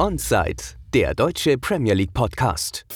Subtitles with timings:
[0.00, 0.62] Onside,
[0.94, 2.86] der deutsche Premier League Podcast.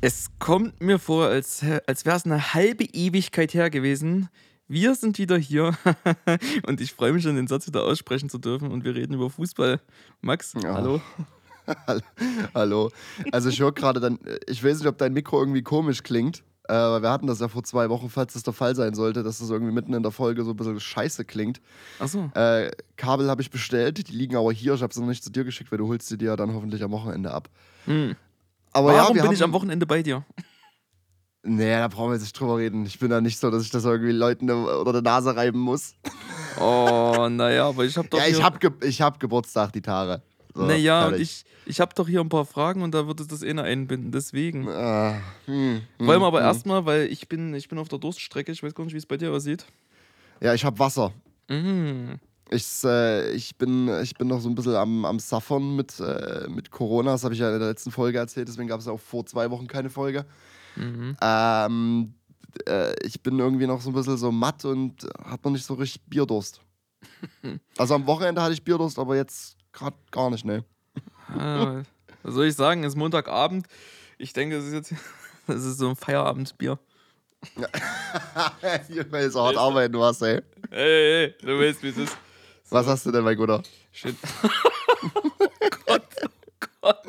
[0.00, 4.28] Es kommt mir vor, als, als wäre es eine halbe Ewigkeit her gewesen.
[4.66, 5.76] Wir sind wieder hier
[6.66, 9.30] und ich freue mich schon, den Satz wieder aussprechen zu dürfen und wir reden über
[9.30, 9.80] Fußball.
[10.22, 10.74] Max, Ja.
[10.74, 11.00] hallo.
[12.54, 12.90] Hallo.
[13.32, 16.44] Also ich höre gerade dann, ich weiß nicht, ob dein Mikro irgendwie komisch klingt.
[16.68, 19.38] Äh, wir hatten das ja vor zwei Wochen, falls das der Fall sein sollte, dass
[19.38, 21.60] das irgendwie mitten in der Folge so ein bisschen scheiße klingt.
[21.98, 22.30] Achso.
[22.34, 24.74] Äh, Kabel habe ich bestellt, die liegen aber hier.
[24.74, 26.52] Ich habe sie noch nicht zu dir geschickt, weil du holst sie dir ja dann
[26.52, 27.48] hoffentlich am Wochenende ab.
[27.84, 28.16] Hm.
[28.72, 30.24] Aber Warum ja, bin ich am Wochenende bei dir?
[31.42, 32.84] Nee, da brauchen wir jetzt nicht drüber reden.
[32.86, 35.94] Ich bin da nicht so, dass ich das irgendwie Leuten unter der Nase reiben muss.
[36.60, 40.22] Oh, naja, aber ich habe doch Ja, ich habe ge ich hab Geburtstag, die Tage.
[40.56, 43.26] So, Naja, und ich, ich habe doch hier ein paar Fragen und da wird es
[43.26, 44.66] das eh noch einbinden, deswegen.
[44.68, 46.46] Ah, hm, hm, Wollen wir aber hm.
[46.46, 49.04] erstmal, weil ich bin, ich bin auf der Durststrecke, ich weiß gar nicht, wie es
[49.04, 49.66] bei dir aussieht.
[50.40, 51.12] Ja, ich habe Wasser.
[51.48, 52.18] Mhm.
[52.48, 56.46] Ich, äh, ich, bin, ich bin noch so ein bisschen am, am Suffern mit, äh,
[56.48, 57.12] mit Corona.
[57.12, 58.48] Das habe ich ja in der letzten Folge erzählt.
[58.48, 60.24] Deswegen gab es ja auch vor zwei Wochen keine Folge.
[60.76, 61.16] Mhm.
[61.20, 62.14] Ähm,
[62.66, 65.74] äh, ich bin irgendwie noch so ein bisschen so matt und hat noch nicht so
[65.74, 66.62] richtig Bierdurst.
[67.76, 70.64] also am Wochenende hatte ich Bierdurst, aber jetzt gerade gar nicht, ne?
[71.28, 71.82] Ah,
[72.22, 72.82] was soll ich sagen?
[72.82, 73.66] Es ist Montagabend.
[74.18, 74.94] Ich denke, es ist jetzt
[75.46, 76.78] das ist so ein Feierabendbier.
[78.88, 80.40] Hier will so hart arbeiten, du hast, ey.
[80.70, 82.16] Ey, ey, du weißt, wie es ist.
[82.70, 83.62] Was hast du denn, mein Guter?
[83.92, 84.16] Shit.
[85.14, 85.30] oh
[85.86, 87.06] Gott, oh Gott,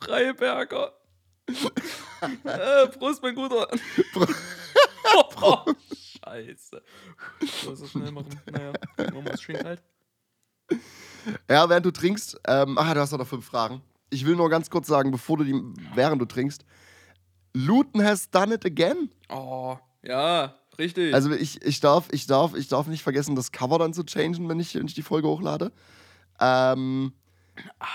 [0.00, 0.92] Freiberger.
[2.44, 3.68] äh, Prost, mein Guter.
[5.14, 5.64] oh,
[5.96, 6.82] Scheiße.
[7.40, 8.38] Ich muss das schnell machen.
[8.50, 9.82] Naja, machen wir es schön kalt.
[11.48, 13.82] Ja, während du trinkst, ähm, ach, du hast noch fünf Fragen.
[14.10, 15.60] Ich will nur ganz kurz sagen, bevor du die,
[15.94, 16.64] während du trinkst,
[17.52, 19.10] Luton has done it again.
[19.28, 21.14] Oh, ja, richtig.
[21.14, 24.48] Also ich, ich, darf, ich, darf, ich darf nicht vergessen, das Cover dann zu changen,
[24.48, 25.72] wenn ich, wenn ich die Folge hochlade.
[26.40, 27.12] Ähm,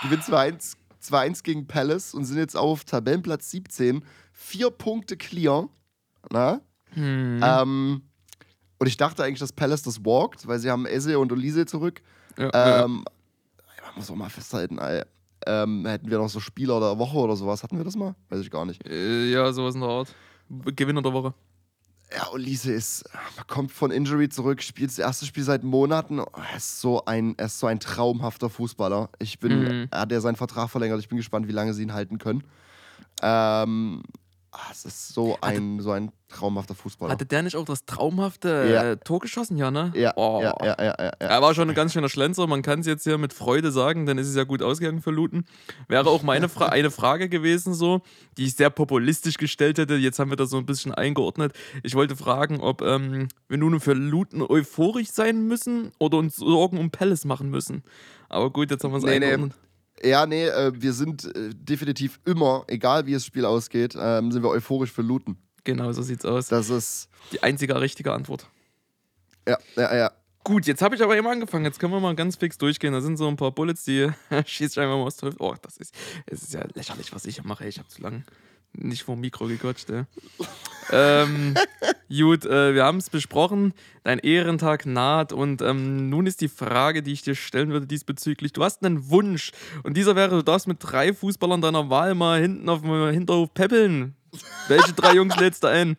[0.02, 4.04] gewinnen 2-1 2-1 gegen Palace und sind jetzt auf Tabellenplatz 17.
[4.32, 5.68] Vier Punkte clear.
[6.30, 6.60] Na?
[6.92, 7.40] hm.
[7.42, 8.02] Ähm,
[8.78, 12.02] und ich dachte eigentlich, dass Palace das walkt, weil sie haben Eze und Olise zurück.
[12.36, 12.84] ja, ja.
[12.84, 13.04] Ähm, man
[13.96, 15.02] muss auch mal festhalten, ey,
[15.46, 18.14] ähm, hätten wir noch so Spieler der Woche oder sowas, hatten wir das mal?
[18.30, 18.86] Weiß ich gar nicht.
[18.86, 20.14] Äh, ja, sowas in der Art.
[20.48, 21.34] Gewinner der Woche.
[22.14, 23.04] Ja, Olise ist,
[23.48, 26.20] kommt von Injury zurück, spielt das erste Spiel seit Monaten.
[26.20, 29.08] Oh, Er ist so ein, er ist so ein traumhafter Fußballer.
[29.18, 29.88] Ich bin, Mhm.
[29.90, 31.00] er hat ja seinen Vertrag verlängert.
[31.00, 32.44] Ich bin gespannt, wie lange sie ihn halten können.
[33.22, 34.02] Ähm,
[34.54, 37.12] ah, es ist so ein, so ein traumhafter Fußballer.
[37.12, 38.82] Hatte der nicht auch das traumhafte Ja.
[38.92, 39.92] äh, Tor geschossen, ja, ne?
[39.94, 40.40] ja, Oh.
[40.42, 41.10] ja, ja, ja, ja.
[41.18, 44.06] Er war schon ein ganz schöner Schlenzer, man kann es jetzt hier mit Freude sagen,
[44.06, 45.44] dann ist es ja gut ausgegangen für Luton.
[45.88, 48.02] Wäre auch meine Fra eine Frage gewesen, so,
[48.36, 49.94] die ich sehr populistisch gestellt hätte.
[49.96, 51.52] Jetzt haben wir das so ein bisschen eingeordnet.
[51.82, 56.78] Ich wollte fragen, ob ähm, wir nun für Luton euphorisch sein müssen oder uns Sorgen
[56.78, 57.82] um Palace machen müssen.
[58.28, 59.48] Aber gut, jetzt haben wir es Nee, nee.
[60.02, 64.42] Ja, nee, äh, wir sind äh, definitiv immer, egal wie das Spiel ausgeht, ähm, sind
[64.42, 65.36] wir euphorisch für Luton.
[65.64, 66.48] Genau, so sieht's aus.
[66.48, 68.46] Das ist, Die einzige richtige Antwort.
[69.48, 70.10] ja, ja, ja.
[70.42, 71.64] Gut, jetzt habe ich aber eben angefangen.
[71.64, 72.92] Jetzt können wir mal ganz fix durchgehen.
[72.92, 74.10] Da sind so ein paar Bullets, die
[74.44, 75.42] schieße ich einfach mal aus der Hüfte.
[75.42, 75.94] Oh, das ist,
[76.26, 77.66] es ist ja lächerlich, was ich hier mache.
[77.66, 78.24] Ich habe zu lange
[78.74, 79.88] nicht vor dem Mikro gequatscht.
[79.90, 80.06] Ja.
[80.90, 81.54] ähm,
[82.08, 83.72] gut, äh, wir haben es besprochen.
[84.02, 85.32] Dein Ehrentag naht.
[85.32, 88.52] Und ähm, nun ist die Frage, die ich dir stellen würde diesbezüglich.
[88.52, 89.52] Du hast einen Wunsch.
[89.82, 93.52] Und dieser wäre, du darfst mit drei Fußballern deiner Wahl mal hinten auf dem Hinterhof
[93.54, 94.14] peppeln.
[94.68, 95.96] Welche drei Jungs lädst du ein?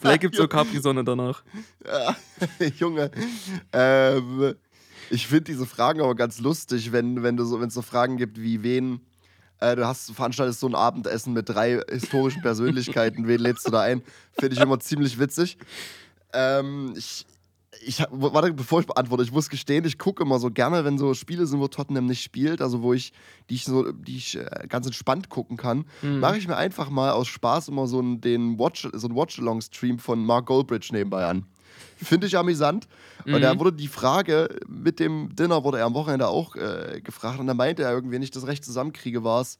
[0.00, 1.42] Vielleicht gibt es so Capri-Sonne danach.
[1.86, 2.16] Ja,
[2.78, 3.10] Junge,
[3.72, 4.54] ähm,
[5.10, 8.16] ich finde diese Fragen aber ganz lustig, wenn, wenn du so, wenn es so Fragen
[8.16, 9.00] gibt wie wen,
[9.60, 13.82] äh, du hast veranstaltest so ein Abendessen mit drei historischen Persönlichkeiten, wen lädst du da
[13.82, 14.02] ein?
[14.38, 15.58] Finde ich immer ziemlich witzig.
[16.32, 17.26] Ähm, ich,
[17.80, 21.14] ich warte, bevor ich beantworte, ich muss gestehen, ich gucke immer so gerne, wenn so
[21.14, 23.12] Spiele sind, wo Tottenham nicht spielt, also wo ich,
[23.50, 26.20] die ich so, die ich äh, ganz entspannt gucken kann, Mhm.
[26.20, 29.98] mache ich mir einfach mal aus Spaß immer so einen, den Watch, so einen Watch-Along-Stream
[29.98, 31.46] von Mark Goldbridge nebenbei an.
[32.02, 32.88] Finde ich amüsant.
[33.26, 33.58] Und da Mhm.
[33.58, 37.54] wurde die Frage, mit dem Dinner wurde er am Wochenende auch äh, gefragt und da
[37.54, 39.58] meinte er irgendwie, wenn ich das recht zusammenkriege, war es.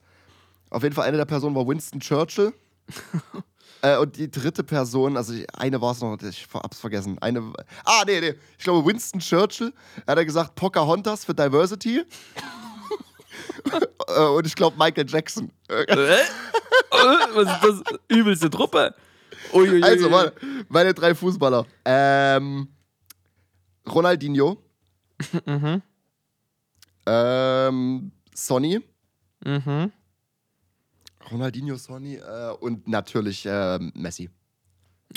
[0.71, 2.53] Auf jeden Fall eine der Personen war Winston Churchill.
[3.81, 7.17] äh, und die dritte Person, also eine war es noch, ich hab's vergessen.
[7.21, 7.53] Eine,
[7.85, 9.73] ah, nee, nee, ich glaube Winston Churchill.
[10.05, 12.03] Er hat er gesagt, Pocahontas für Diversity.
[14.07, 15.51] Äh, und ich glaube Michael Jackson.
[15.67, 15.85] Äh,
[17.33, 17.99] Was ist das?
[18.07, 18.95] Übelste Truppe.
[19.53, 19.83] Uiuiui.
[19.83, 20.33] Also, meine,
[20.67, 21.65] meine drei Fußballer.
[21.85, 22.67] Ähm,
[23.87, 24.57] Ronaldinho.
[25.45, 25.81] Mhm.
[27.05, 28.79] Ähm, Sonny.
[29.43, 29.91] Mhm.
[31.29, 34.29] Ronaldinho, Sonny äh, und natürlich ähm, Messi.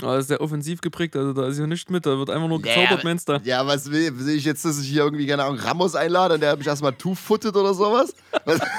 [0.01, 2.49] Aber das ist sehr offensiv geprägt, also da ist ja nichts mit, da wird einfach
[2.49, 3.41] nur gezaubert, meinst du?
[3.45, 6.41] Ja, was will, will ich jetzt, dass ich hier irgendwie, keine Ahnung, Ramos einlade und
[6.41, 8.15] der mich erstmal two-footet oder sowas?
[8.45, 8.61] Was?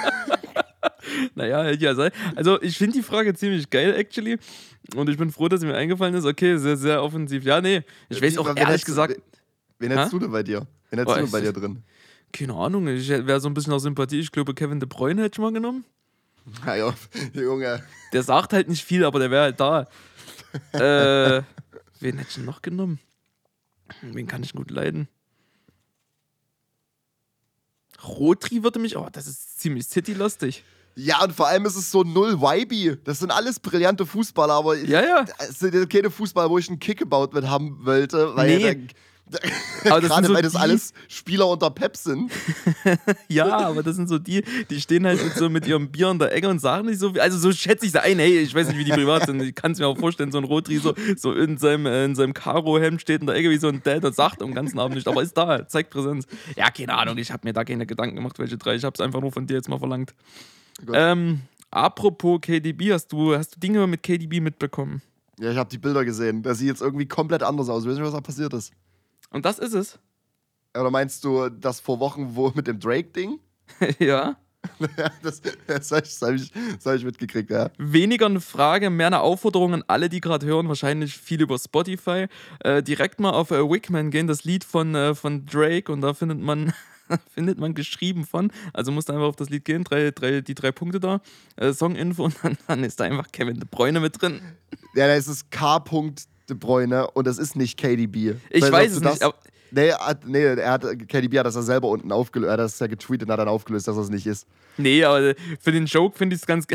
[1.36, 2.12] Naja, hätte ja sein.
[2.36, 4.38] Also, ich finde die Frage ziemlich geil, actually.
[4.96, 6.26] Und ich bin froh, dass mir eingefallen ist.
[6.26, 7.44] Okay, sehr, sehr offensiv.
[7.44, 9.22] Ja, nee, ich weiß auch wen ehrlich hättest du- gesagt,
[9.80, 10.16] Wen hättest Hä?
[10.16, 10.68] du denn bei dir?
[10.92, 11.84] Wen hättest Oh, du denn bei dir drin?
[12.32, 14.20] keine Ahnung, ich wäre so ein bisschen aus Sympathie.
[14.20, 15.84] Ich glaube, Kevin De Bruyne hätte ich mal genommen.
[16.66, 16.94] Ja, ja,
[17.34, 17.84] Junge.
[18.12, 19.82] Der sagt halt nicht viel, aber der wäre halt da.
[20.74, 21.44] äh,
[22.00, 23.00] wen hätte ich denn noch genommen?
[24.02, 25.08] Wen kann ich gut leiden?
[28.04, 30.64] Rotri würde mich, oh, das ist ziemlich City-lustig.
[30.96, 32.98] Ja, und vor allem ist es so null Vibe.
[33.04, 35.26] Das sind alles brillante Fußballer, aber Ja, ja.
[35.40, 38.88] es sind keine Fußballer, wo ich einen Kickabout mit haben wollte, weil Nee.
[39.28, 39.40] da-
[39.90, 42.32] Aber das gerade so weil das die- alles Spieler unter Pep sind.
[43.28, 46.20] Ja, aber das sind so die, die stehen halt mit so mit ihrem Bier in
[46.20, 47.22] der Ecke und sagen nicht so viel.
[47.22, 48.20] Also so schätze ich sie ein.
[48.20, 49.42] Hey, ich weiß nicht, wie die privat sind.
[49.42, 52.14] Ich kann es mir auch vorstellen, so ein Rotri so, so in seinem, äh, in
[52.16, 54.96] seinem Karo-Hemd steht in der Ecke wie so ein Dad und sagt am ganzen Abend
[54.96, 55.08] nicht.
[55.08, 56.28] Aber ist da, zeigt Präsenz.
[56.56, 58.76] Ja, keine Ahnung, ich habe mir da keine Gedanken gemacht, welche drei.
[58.76, 60.14] Ich habe es einfach nur von dir jetzt mal verlangt.
[60.92, 61.42] Ähm,
[61.72, 65.02] apropos KDB, hast du, hast du Dinge mit KDB mitbekommen?
[65.40, 66.44] Ja, ich habe die Bilder gesehen.
[66.44, 67.84] Das sieht jetzt irgendwie komplett anders aus.
[67.84, 68.72] Ich weiß nicht, was da passiert ist.
[69.32, 70.00] Und das ist es.
[70.78, 73.40] Oder meinst du das vor Wochen wo mit dem Drake-Ding?
[74.00, 74.38] ja.
[75.22, 76.52] das das habe ich, hab ich,
[76.86, 77.70] hab ich mitgekriegt, ja.
[77.78, 82.28] Weniger eine Frage, mehr eine Aufforderung an alle, die gerade hören, wahrscheinlich viel über Spotify.
[82.60, 86.14] Äh, direkt mal auf äh, Wickman gehen, das Lied von, äh, von Drake, und da
[86.14, 86.74] findet man,
[87.34, 88.52] findet man geschrieben von.
[88.74, 91.22] Also musst du einfach auf das Lied gehen, drei, drei, die drei Punkte da,
[91.56, 94.42] äh, Songinfo, und dann, dann ist da einfach Kevin De Bruyne mit drin.
[94.96, 95.84] Ja, da ist es K.
[96.50, 98.36] De Bruyne und das ist nicht KDB.
[98.50, 99.38] Ich du, weiß es du nicht, das- aber
[99.76, 99.92] Nee,
[100.28, 102.48] nee, er hat, KDB hat das ja selber unten aufgelöst.
[102.50, 104.46] Er hat das ja getweetet und hat dann aufgelöst, dass das nicht ist.
[104.78, 106.68] nee, aber für den Joke finde ich es ganz.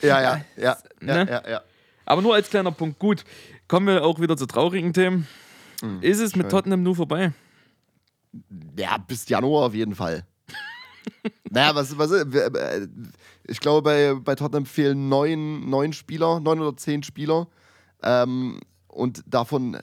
[0.00, 0.62] Ja, ja, ja.
[0.62, 1.26] ja, Ne?
[1.30, 1.60] ja, ja.
[2.06, 2.98] aber nur als kleiner Punkt.
[2.98, 3.24] Gut,
[3.68, 5.26] kommen wir auch wieder zu traurigen Themen.
[6.00, 6.50] ist es mit schön.
[6.50, 7.32] Tottenham nur vorbei?
[8.76, 10.26] Ja, bis Januar auf jeden Fall.
[11.50, 12.88] naja, was, was äh,
[13.44, 17.48] ich glaube, bei, bei Tottenham fehlen neun, neun Spieler, neun oder zehn Spieler.
[18.02, 19.78] Ähm, und davon,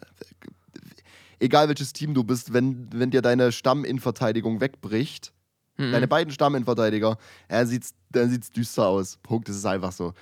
[1.39, 5.33] egal welches Team du bist, wenn, wenn dir deine Stamminverteidigung wegbricht,
[5.75, 5.91] Mhm.
[5.91, 7.17] deine beiden Stamminverteidiger,
[7.47, 9.17] dann sieht's, dann sieht's düster aus.
[9.23, 10.13] Punkt, das ist einfach so.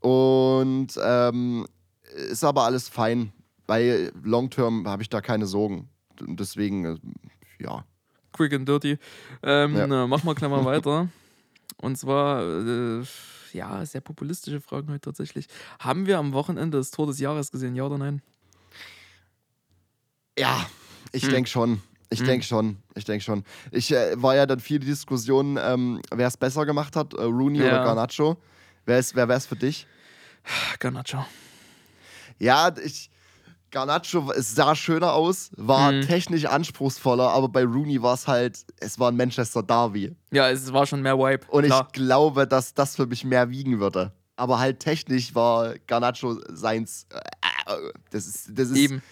[0.00, 1.64] Und ähm,
[2.28, 3.32] ist aber alles fein,
[3.68, 5.88] weil long-term habe ich da keine Sorgen.
[6.20, 6.96] Deswegen, äh,
[7.58, 7.84] ja.
[8.32, 8.98] Quick and dirty.
[9.42, 9.86] Ähm, Ja.
[9.86, 11.08] na, machen wir gleich mal weiter.
[11.78, 13.02] Und zwar, äh,
[13.52, 15.46] ja, sehr populistische Fragen heute tatsächlich.
[15.78, 18.22] Haben wir am Wochenende das Tor des Jahres gesehen, ja oder nein?
[20.38, 20.66] Ja,
[21.12, 21.30] ich Hm.
[21.30, 21.82] denke schon.
[22.10, 22.26] Ich Hm.
[22.26, 22.76] denke schon.
[22.94, 23.44] Ich denke schon.
[23.72, 27.22] Ich äh, war ja dann viel die Diskussion, ähm, wer es besser gemacht hat, äh,
[27.22, 27.66] Rooney Ja.
[27.68, 28.36] oder Garnacho.
[28.84, 29.86] Wer ist, wer wär's für dich?
[30.78, 31.24] Garnacho.
[32.38, 33.10] Ja, ich.
[33.70, 36.02] Garnacho es sah schöner aus, war Hm.
[36.02, 40.14] technisch anspruchsvoller, aber bei Rooney war es halt, es war ein Manchester Derby.
[40.32, 41.46] Ja, es war schon mehr Vibe.
[41.48, 41.86] Und klar.
[41.86, 44.12] ich glaube, dass das für mich mehr wiegen würde.
[44.36, 47.06] Aber halt technisch war Garnacho seins.
[47.10, 47.18] Äh,
[47.72, 49.02] äh, das ist, das ist, Eben.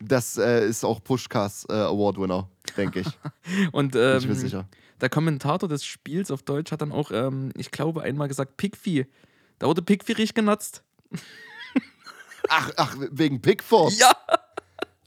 [0.00, 3.06] das äh, ist auch Pushkas äh, Award Winner, denke ich.
[3.72, 4.68] Und Bin ich mir ähm, sicher.
[5.00, 9.06] der Kommentator des Spiels auf Deutsch hat dann auch, ähm, ich glaube, einmal gesagt, Pickvieh.
[9.58, 10.82] Da wurde Pickvieh richtig genutzt.
[12.48, 13.92] Ach, ach, wegen Pickford?
[13.98, 14.12] Ja!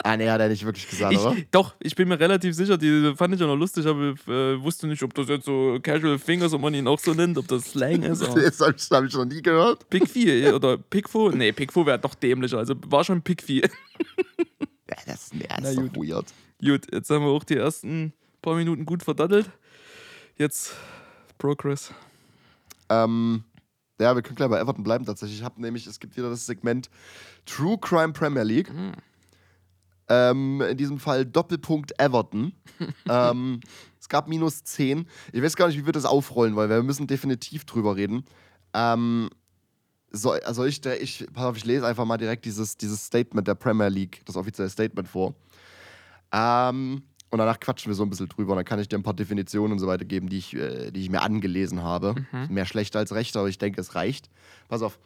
[0.06, 1.33] Ah, nee, hat er nicht wirklich gesagt, oder?
[1.38, 4.62] Ich, doch, ich bin mir relativ sicher, die fand ich auch noch lustig, aber äh,
[4.62, 7.48] wusste nicht, ob das jetzt so Casual Fingers, ob man ihn auch so nennt, ob
[7.48, 8.22] das Slang ist.
[8.36, 9.89] Das habe ich, hab ich noch nie gehört.
[9.89, 11.29] Pickvieh oder Pickfo?
[11.29, 12.57] Nee, Pickfo wäre doch dämlicher.
[12.57, 13.24] Also war schon.
[13.50, 13.67] Ja,
[15.05, 16.10] das, ja, das ist doch gut.
[16.10, 16.25] weird.
[16.62, 19.50] gut, jetzt haben wir auch die ersten paar Minuten gut verdattelt.
[20.38, 20.74] Jetzt
[21.38, 21.93] Progress.
[22.89, 23.46] Ähm,
[24.03, 25.39] ja, wir können gleich bei Everton bleiben tatsächlich.
[25.39, 26.89] Ich habe nämlich, es gibt wieder das Segment
[27.45, 28.72] True Crime Premier League.
[30.10, 32.53] Ähm, in diesem Fall Doppelpunkt Everton.
[33.10, 33.62] ähm,
[34.00, 35.07] es gab minus 10.
[35.31, 38.25] Ich weiß gar nicht, wie wir das aufrollen, weil wir müssen definitiv drüber reden.
[38.74, 39.29] Ähm,
[40.12, 43.48] soll, also ich, der, ich, pass auf, ich lese einfach mal direkt dieses, dieses Statement
[43.48, 45.33] der Premier League, das offizielle Statement vor.
[46.31, 49.01] Ähm, und danach quatschen wir so ein bisschen drüber und dann kann ich dir ein
[49.01, 52.13] paar Definitionen und so weiter geben, die ich, äh, die ich mir angelesen habe.
[52.47, 54.29] Mehr schlecht als recht, aber ich denke, es reicht.
[54.69, 54.99] Pass auf.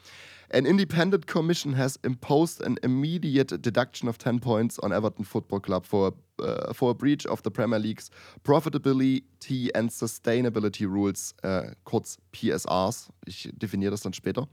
[0.51, 5.85] An independent commission has imposed an immediate deduction of 10 points on Everton Football Club
[5.85, 8.09] for, uh, for a breach of the Premier League's
[8.43, 13.09] Profitability and Sustainability Rules, äh, kurz PSRs.
[13.25, 14.49] Ich definiere das dann später.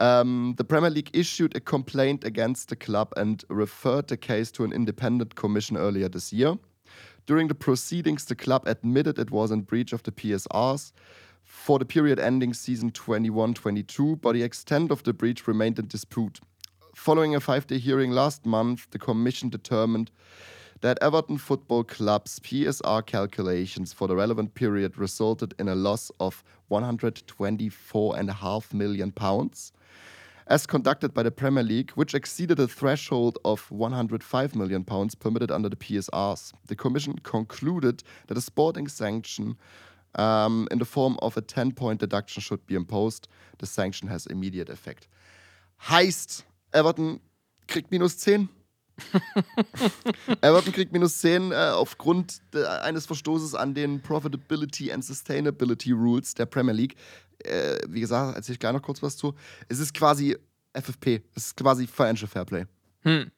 [0.00, 4.62] Um, the Premier League issued a complaint against the club and referred the case to
[4.62, 6.56] an independent commission earlier this year.
[7.28, 10.92] During the proceedings, the club admitted it was in breach of the PSRs
[11.44, 15.88] for the period ending season 21 22, but the extent of the breach remained in
[15.88, 16.40] dispute.
[16.94, 20.10] Following a five-day hearing last month, the commission determined
[20.80, 26.42] that Everton Football Club's PSR calculations for the relevant period resulted in a loss of
[26.70, 29.74] 124.5 million pounds,
[30.48, 35.50] as conducted by the Premier League, which exceeded a threshold of 105 million pounds permitted
[35.50, 36.52] under the PSRs.
[36.66, 39.56] The Commission concluded that a sporting sanction
[40.14, 43.28] um, in the form of a 10-point deduction should be imposed.
[43.58, 45.06] The sanction has immediate effect.
[45.82, 47.20] Heißt, Everton
[47.66, 48.48] kriegt minus 10.
[50.40, 56.34] Everton kriegt minus 10 äh, aufgrund äh, eines Verstoßes an den Profitability and Sustainability Rules
[56.34, 56.96] der Premier League.
[57.44, 59.34] Äh, wie gesagt, erzähle ich gleich noch kurz was zu.
[59.68, 60.36] Es ist quasi
[60.74, 62.64] FFP, es ist quasi Financial Fairplay.
[63.02, 63.30] Hm.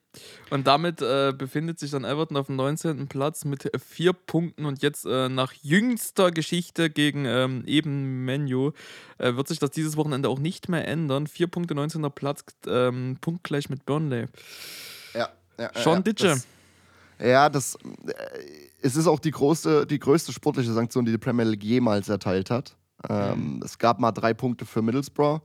[0.49, 3.07] Und damit äh, befindet sich dann Everton auf dem 19.
[3.07, 8.71] Platz mit vier Punkten und jetzt äh, nach jüngster Geschichte gegen ähm, eben Menu
[9.19, 11.27] äh, wird sich das dieses Wochenende auch nicht mehr ändern.
[11.27, 12.11] Vier Punkte, 19.
[12.11, 14.25] Platz, ähm, punktgleich mit Burnley.
[15.13, 16.27] Ja, ja, Sean ja, Ditsche.
[16.27, 16.47] Das,
[17.21, 18.11] ja, das, äh,
[18.81, 22.49] es ist auch die, große, die größte sportliche Sanktion, die die Premier League jemals erteilt
[22.49, 22.75] hat.
[23.09, 23.61] Ähm, Mhm.
[23.63, 25.41] Es gab mal drei Punkte für Middlesbrough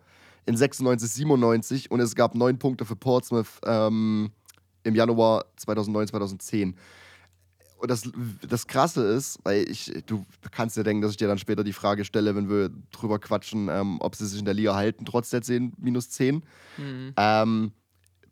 [0.46, 4.30] in 96, 97 und es gab neun Punkte für Portsmouth ähm,
[4.84, 6.76] im Januar 2009, 2010.
[7.78, 8.10] Und das,
[8.48, 11.75] das Krasse ist, weil ich, du kannst dir denken, dass ich dir dann später die
[11.75, 15.30] Frage stelle, wenn wir drüber quatschen, ähm, ob sie sich in der Liga halten, trotz
[15.30, 16.42] der 10 minus 10.
[16.76, 17.12] Hm.
[17.16, 17.72] Ähm,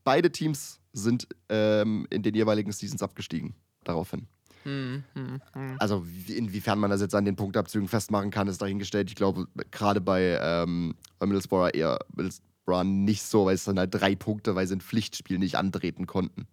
[0.03, 3.55] beide Teams sind ähm, in den jeweiligen Seasons abgestiegen.
[3.83, 4.27] Daraufhin.
[4.65, 5.77] Hm, hm, hm.
[5.79, 9.11] Also, wie- inwiefern man das jetzt an den Punktabzügen festmachen kann, ist dahingestellt.
[9.11, 13.95] Ich glaube, gerade bei, ähm, bei Middlesbrough eher Middlesbrough nicht so, weil es dann halt
[13.95, 16.47] drei Punkte, weil sie ein Pflichtspiel nicht antreten konnten.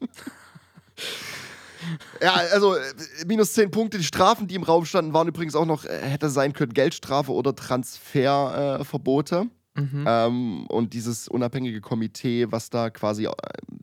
[2.22, 2.80] ja, also äh,
[3.26, 3.98] minus zehn Punkte.
[3.98, 7.32] Die Strafen, die im Raum standen, waren übrigens auch noch, äh, hätte sein können, Geldstrafe
[7.32, 9.46] oder Transferverbote.
[9.48, 9.61] Äh.
[9.74, 10.04] Mhm.
[10.06, 13.32] Ähm, und dieses unabhängige Komitee, was da quasi äh,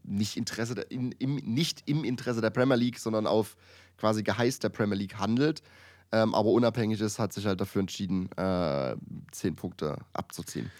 [0.03, 3.55] nicht, Interesse der, in, im, nicht im Interesse der Premier League, sondern auf
[3.97, 5.61] quasi Geheiß der Premier League handelt,
[6.11, 8.95] ähm, aber unabhängig ist, hat sich halt dafür entschieden, äh,
[9.31, 10.71] zehn Punkte abzuziehen.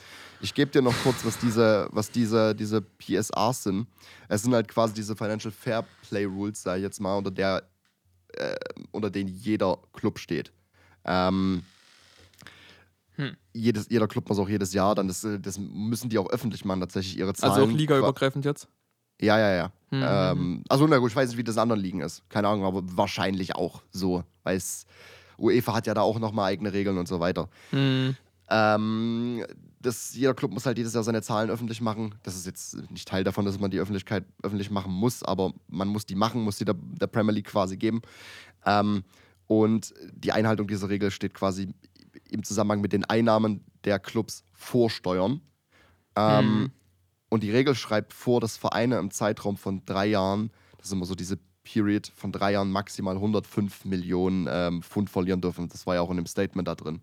[0.42, 3.88] Ich gebe dir noch kurz, was diese, was diese, diese PSRs sind.
[4.30, 7.63] Es sind halt quasi diese Financial Fair Play Rules, sag ich jetzt mal, unter der,
[8.34, 8.56] äh,
[8.92, 10.51] unter denen jeder Club steht.
[11.04, 11.63] Ähm,
[13.20, 13.36] Hm.
[13.52, 16.80] jedes, jeder Club muss auch jedes Jahr dann, das, das müssen die auch öffentlich machen,
[16.80, 17.52] tatsächlich ihre Zahlen.
[17.52, 18.70] Also auch ligaübergreifend jetzt?
[19.20, 19.72] Ja, ja, ja.
[19.92, 20.04] Mhm.
[20.08, 22.24] Ähm, also, na gut, ich weiß nicht, wie das in anderen Ligen ist.
[22.30, 24.24] Keine Ahnung, aber wahrscheinlich auch so.
[24.44, 24.86] Weil es,
[25.38, 27.50] UEFA hat ja da auch nochmal eigene Regeln und so weiter.
[27.72, 28.16] Hm.
[28.50, 29.46] Ähm,
[29.82, 32.16] das, jeder Club muss halt jedes Jahr seine Zahlen öffentlich machen.
[32.24, 35.90] Das ist jetzt nicht Teil davon, dass man die Öffentlichkeit öffentlich machen muss, aber man
[35.90, 38.02] muss die machen, muss die der, der Premier League quasi geben.
[38.66, 39.04] Ähm,
[39.48, 41.74] und die Einhaltung dieser Regel steht quasi
[42.31, 45.41] im Zusammenhang mit den Einnahmen der Clubs vor Steuern.
[46.15, 46.71] Ähm, Hm.
[47.29, 51.05] Und die Regel schreibt vor, dass Vereine im Zeitraum von drei Jahren, das ist immer
[51.05, 55.69] so diese Period von drei Jahren, maximal 105 Millionen ähm, Pfund verlieren dürfen.
[55.69, 57.01] Das war ja auch in dem Statement da drin.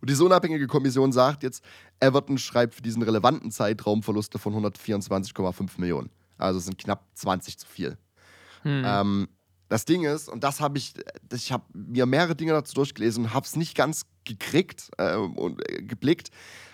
[0.00, 1.64] Und diese unabhängige Kommission sagt jetzt,
[1.98, 6.10] Everton schreibt für diesen relevanten Zeitraum Verluste von 124,5 Millionen.
[6.38, 7.98] Also es sind knapp 20 zu viel.
[8.62, 8.82] Hm.
[8.84, 9.28] Ähm,
[9.70, 10.92] das Ding ist, und das habe ich,
[11.32, 15.60] ich habe mir mehrere Dinge dazu durchgelesen und habe es nicht ganz gekriegt äh, und
[15.70, 16.30] äh, geblickt,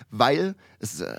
[0.09, 1.17] weil es äh,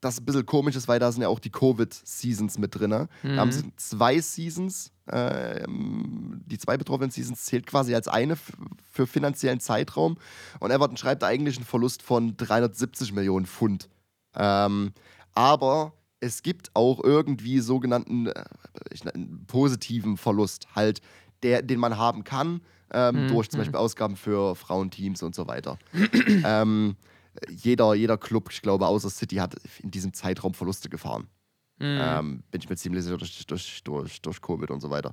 [0.00, 2.90] das ein bisschen komisch ist, weil da sind ja auch die Covid-Seasons mit drin.
[2.90, 3.52] Da haben Mhm.
[3.52, 8.36] sie zwei Seasons, ähm, die zwei betroffenen Seasons zählt quasi als eine
[8.92, 10.18] für finanziellen Zeitraum.
[10.60, 13.88] Und Everton schreibt eigentlich einen Verlust von 370 Millionen Pfund.
[14.34, 14.92] Ähm,
[15.32, 18.44] aber es gibt auch irgendwie sogenannten äh,
[19.46, 21.00] positiven Verlust, halt,
[21.42, 22.62] der, den man haben kann,
[22.92, 23.62] ähm, Mhm, durch zum mhm.
[23.62, 25.78] Beispiel Ausgaben für Frauenteams und so weiter.
[26.44, 26.96] ähm,
[27.50, 31.26] jeder, jeder Club, ich glaube, außer City, hat in diesem Zeitraum Verluste gefahren.
[31.78, 31.98] Hm.
[32.00, 35.12] Ähm, bin ich mir ziemlich sicher durch, durch, durch, durch Covid und so weiter.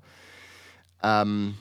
[1.02, 1.56] Ähm,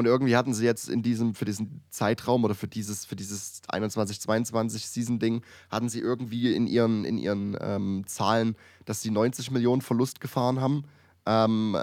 [0.00, 3.62] und irgendwie hatten sie jetzt in diesem, für diesen Zeitraum oder für dieses, für dieses
[3.64, 9.82] 21-22 Season-Ding, hatten sie irgendwie in ihren, in ihren ähm, Zahlen, dass sie 90 Millionen
[9.82, 10.84] Verlust gefahren haben.
[11.26, 11.76] Ähm,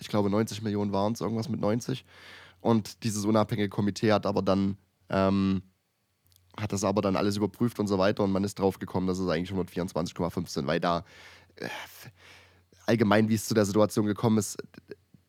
[0.00, 2.04] ich glaube, 90 Millionen waren es, irgendwas mit 90.
[2.60, 4.78] Und dieses unabhängige Komitee hat aber dann
[5.10, 5.62] ähm,
[6.58, 9.18] hat das aber dann alles überprüft und so weiter und man ist drauf gekommen, dass
[9.18, 11.04] es eigentlich 124,5 sind, weil da
[11.56, 11.68] äh,
[12.86, 14.58] allgemein, wie es zu der Situation gekommen ist,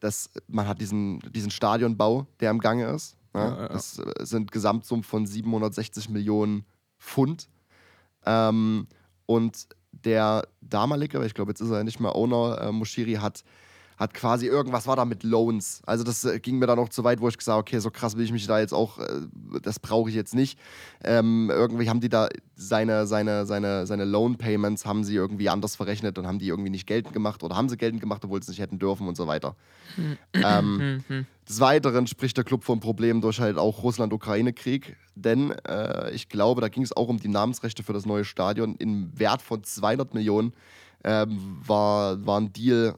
[0.03, 3.15] dass man hat diesen, diesen Stadionbau, der im Gange ist.
[3.33, 3.39] Ne?
[3.39, 3.67] Ja, ja.
[3.69, 6.65] Das äh, sind Gesamtsummen von 760 Millionen
[6.99, 7.47] Pfund.
[8.25, 8.87] Ähm,
[9.25, 13.45] und der damalige, ich glaube, jetzt ist er ja nicht mehr Owner, äh, Moshiri, hat,
[14.03, 15.81] hat quasi irgendwas war da mit Loans.
[15.85, 18.15] Also das äh, ging mir dann auch zu weit, wo ich gesagt okay, so krass
[18.15, 19.21] will ich mich da jetzt auch, äh,
[19.61, 20.59] das brauche ich jetzt nicht.
[21.03, 26.17] Ähm, irgendwie haben die da seine, seine, seine, seine Loan-Payments haben sie irgendwie anders verrechnet
[26.17, 28.49] und haben die irgendwie nicht geltend gemacht oder haben sie geltend gemacht, obwohl sie es
[28.49, 29.55] nicht hätten dürfen und so weiter.
[30.33, 31.03] ähm,
[31.47, 36.61] des Weiteren spricht der Club von Problemen durch halt auch Russland-Ukraine-Krieg, denn äh, ich glaube,
[36.61, 38.75] da ging es auch um die Namensrechte für das neue Stadion.
[38.75, 40.53] Im Wert von 200 Millionen
[41.03, 42.95] ähm, war, war ein Deal,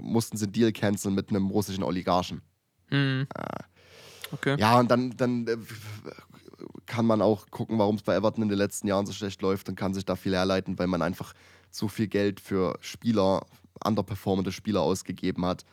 [0.00, 2.42] mussten sie einen Deal canceln mit einem russischen Oligarchen.
[2.90, 3.26] Mhm.
[4.32, 4.56] Okay.
[4.58, 5.56] Ja, und dann, dann äh,
[6.86, 9.68] kann man auch gucken, warum es bei Everton in den letzten Jahren so schlecht läuft
[9.68, 11.32] und kann sich da viel herleiten, weil man einfach
[11.70, 13.46] zu viel Geld für Spieler,
[13.84, 15.64] underperformende Spieler ausgegeben hat,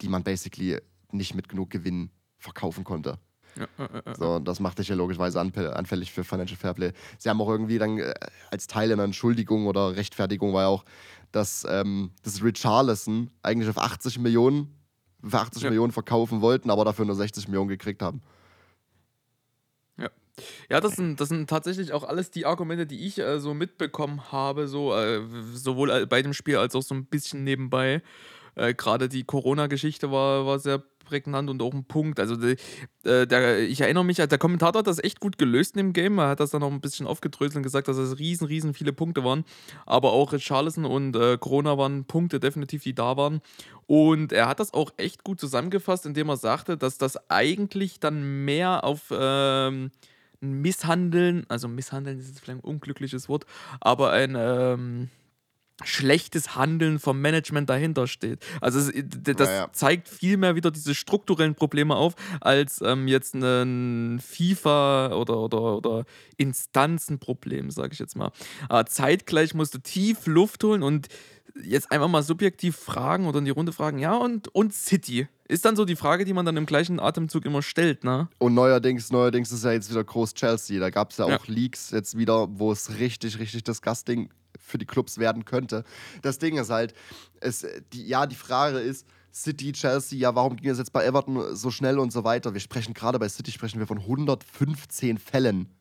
[0.00, 0.78] die man basically
[1.12, 3.18] nicht mit genug Gewinn verkaufen konnte.
[3.60, 6.92] Ja, So, und das macht dich ja logischerweise anfäll- anfällig für Financial Fairplay.
[7.18, 8.14] Sie haben auch irgendwie dann äh,
[8.50, 10.84] als Teil einer Entschuldigung oder Rechtfertigung war ja auch,
[11.32, 14.74] dass ähm, das Richarlison eigentlich auf 80 Millionen,
[15.22, 15.70] für 80 Ja.
[15.70, 18.22] Millionen verkaufen wollten, aber dafür nur 60 Millionen gekriegt haben.
[20.70, 24.32] Ja, das sind, das sind tatsächlich auch alles die Argumente, die ich äh, so mitbekommen
[24.32, 25.20] habe, so äh,
[25.52, 28.02] sowohl äh, bei dem Spiel als auch so ein bisschen nebenbei.
[28.54, 32.18] Äh, Gerade die Corona-Geschichte war, war sehr prägnant und auch ein Punkt.
[32.20, 32.56] Also die,
[33.04, 36.18] äh, der, ich erinnere mich, der Kommentator hat das echt gut gelöst in dem Game.
[36.18, 38.92] Er hat das dann noch ein bisschen aufgedröselt und gesagt, dass es riesen, riesen viele
[38.92, 39.44] Punkte waren.
[39.86, 43.40] Aber auch Richarlison und äh, Corona waren Punkte definitiv, die da waren.
[43.86, 48.44] Und er hat das auch echt gut zusammengefasst, indem er sagte, dass das eigentlich dann
[48.44, 49.90] mehr auf ähm,
[50.40, 53.46] Misshandeln, also Misshandeln ist jetzt vielleicht ein unglückliches Wort,
[53.80, 55.10] aber ein ähm,
[55.84, 58.44] schlechtes Handeln vom Management dahinter steht.
[58.60, 59.72] Also es, das Ja, ja.
[59.72, 66.04] zeigt vielmehr wieder diese strukturellen Probleme auf, als ähm, jetzt ein FIFA oder, oder, oder
[66.36, 68.30] Instanzenproblem, sage ich jetzt mal.
[68.68, 71.08] Aber zeitgleich musst du tief Luft holen und
[71.62, 75.26] jetzt einfach mal subjektiv fragen oder in die Runde fragen, ja, und, und City.
[75.48, 78.28] Ist dann so die Frage, die man dann im gleichen Atemzug immer stellt, ne?
[78.38, 80.78] Und neuerdings, neuerdings ist ja jetzt wieder groß Chelsea.
[80.78, 81.36] Da gab es ja Ja.
[81.36, 84.30] auch Leaks jetzt wieder, wo es richtig, richtig disgusting
[84.60, 85.84] für die Clubs werden könnte.
[86.22, 86.94] Das Ding ist halt,
[87.40, 91.54] es, die, ja, die Frage ist, City, Chelsea, ja, warum ging es jetzt bei Everton
[91.54, 92.52] so schnell und so weiter?
[92.52, 95.79] Wir sprechen gerade bei City, sprechen wir von 115 Fällen.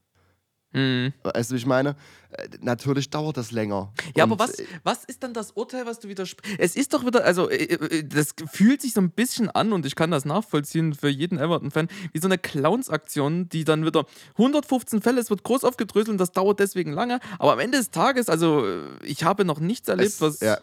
[0.72, 1.14] Mhm.
[1.24, 1.96] Weißt du, wie ich meine?
[2.32, 3.92] Äh, natürlich dauert das länger.
[4.16, 6.60] Ja, Und, aber was, äh, was ist dann das Urteil, was du widersprichst?
[6.60, 9.96] Es ist doch wieder, also äh, das fühlt sich so ein bisschen an und ich
[9.96, 14.06] kann das nachvollziehen für jeden Everton-Fan, wie so eine Clowns-Aktion, die dann wieder
[14.38, 17.90] 115 Fälle, es wird groß aufgedröselt und das dauert deswegen lange, aber am Ende des
[17.90, 18.64] Tages, also
[19.04, 20.40] ich habe noch nichts erlebt, es, was...
[20.40, 20.60] ja,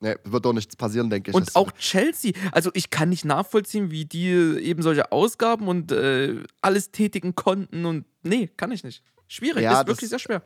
[0.00, 1.34] ne, wird doch nichts passieren, denke ich.
[1.36, 5.92] Und Das- auch Chelsea, also ich kann nicht nachvollziehen, wie die eben solche Ausgaben und
[5.92, 9.00] äh, alles tätigen konnten und nee, kann ich nicht.
[9.28, 10.42] Schwierig, Ja, ist wirklich das- sehr schwer.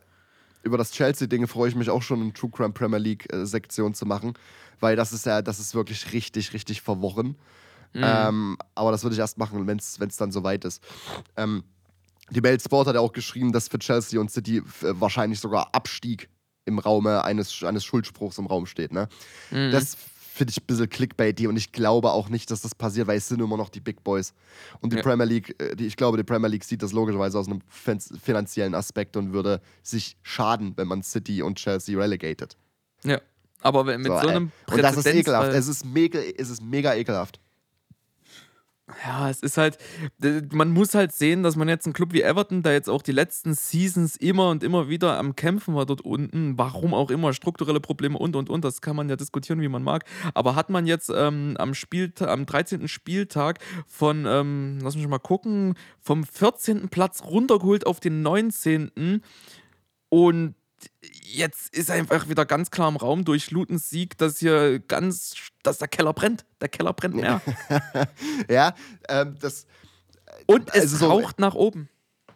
[0.63, 4.35] über das Chelsea-Ding freue ich mich auch schon, eine True Crime Premier League-Sektion zu machen,
[4.81, 7.37] weil das ist ja, das ist wirklich richtig, richtig verworren.
[7.95, 8.03] Mhm.
[8.05, 10.83] Ähm, aber das würde ich erst machen, wenn es dann soweit ist.
[11.37, 11.65] Ähm,
[12.31, 14.63] die Mail Sport hat ja auch geschrieben, dass für Chelsea und City äh,
[15.01, 16.29] wahrscheinlich sogar Abstieg
[16.67, 18.93] im Raume eines, eines Schuldspruchs im Raum steht.
[18.93, 19.09] Ne?
[19.51, 19.71] Mhm.
[19.73, 19.97] Das
[20.39, 23.29] finde ich ein bisschen clickbaity und ich glaube auch nicht, dass das passiert, weil es
[23.29, 24.33] sind immer noch die Big Boys.
[24.81, 25.03] Und die Ja.
[25.03, 28.01] Premier League, äh, die, ich glaube, die Premier League sieht das logischerweise aus einem fin-
[28.01, 32.57] finanziellen Aspekt und würde sich schaden, wenn man City und Chelsea relegated.
[33.05, 33.21] ja,
[33.61, 34.31] aber mit so, So, ey.
[34.37, 35.51] einem und das ist ekelhaft.
[35.51, 37.41] Präzedenzfall- Es ist mega, es ist mega ekelhaft.
[39.05, 39.77] Ja, es ist halt,
[40.51, 43.13] man muss halt sehen, dass man jetzt einen Club wie Everton, der jetzt auch die
[43.13, 47.81] letzten Seasons immer und immer wieder am Kämpfen war dort unten, warum auch immer, strukturelle
[47.81, 50.05] Probleme und und und, das kann man ja diskutieren, wie man mag.
[50.33, 52.89] Aber hat man jetzt ähm, am, Spielta am 13.
[52.89, 56.89] Spieltag von, ähm, lass mich mal gucken, vom 14.
[56.89, 59.23] Platz runtergeholt auf den 19.
[60.09, 60.55] Und
[61.23, 65.79] jetzt ist einfach wieder ganz klar im Raum durch Lutens Sieg, dass hier ganz, dass
[65.79, 66.45] der Keller brennt.
[66.61, 67.41] Der Keller brennt mehr.
[68.51, 68.75] Ja,
[69.09, 69.67] ähm, das.
[70.47, 71.89] Und es Also so- raucht nach oben.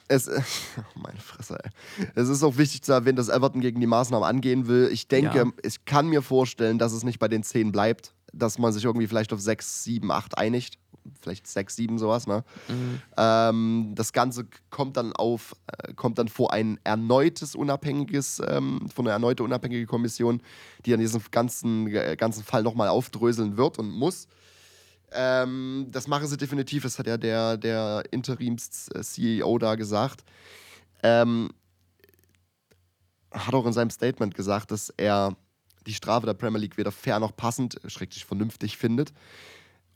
[0.08, 0.26] Es,
[0.94, 2.06] meine Fresse, ey.
[2.14, 4.90] Es ist auch wichtig zu erwähnen, dass Everton gegen die Maßnahmen angehen will.
[4.92, 5.44] Ich denke, Ja.
[5.62, 9.06] ich kann mir vorstellen, dass es nicht bei den 10 bleibt, dass man sich irgendwie
[9.06, 10.78] vielleicht auf 6, 7, 8 einigt.
[11.20, 12.44] Vielleicht 6, 7, sowas, ne?
[13.16, 19.04] Ähm, das Ganze kommt dann auf, äh, kommt dann vor ein erneutes unabhängiges, ähm, vor
[19.04, 20.40] eine erneute unabhängige Kommission,
[20.86, 24.28] die dann diesen ganzen, äh, ganzen Fall nochmal aufdröseln wird und muss.
[25.10, 30.24] Ähm, das machen sie definitiv, das hat ja der, der Interims-CEO da gesagt.
[31.02, 31.50] Ähm,
[33.32, 35.36] hat auch in seinem Statement gesagt, dass er
[35.86, 39.12] die Strafe der Premier League weder fair noch passend, schrecklich vernünftig findet.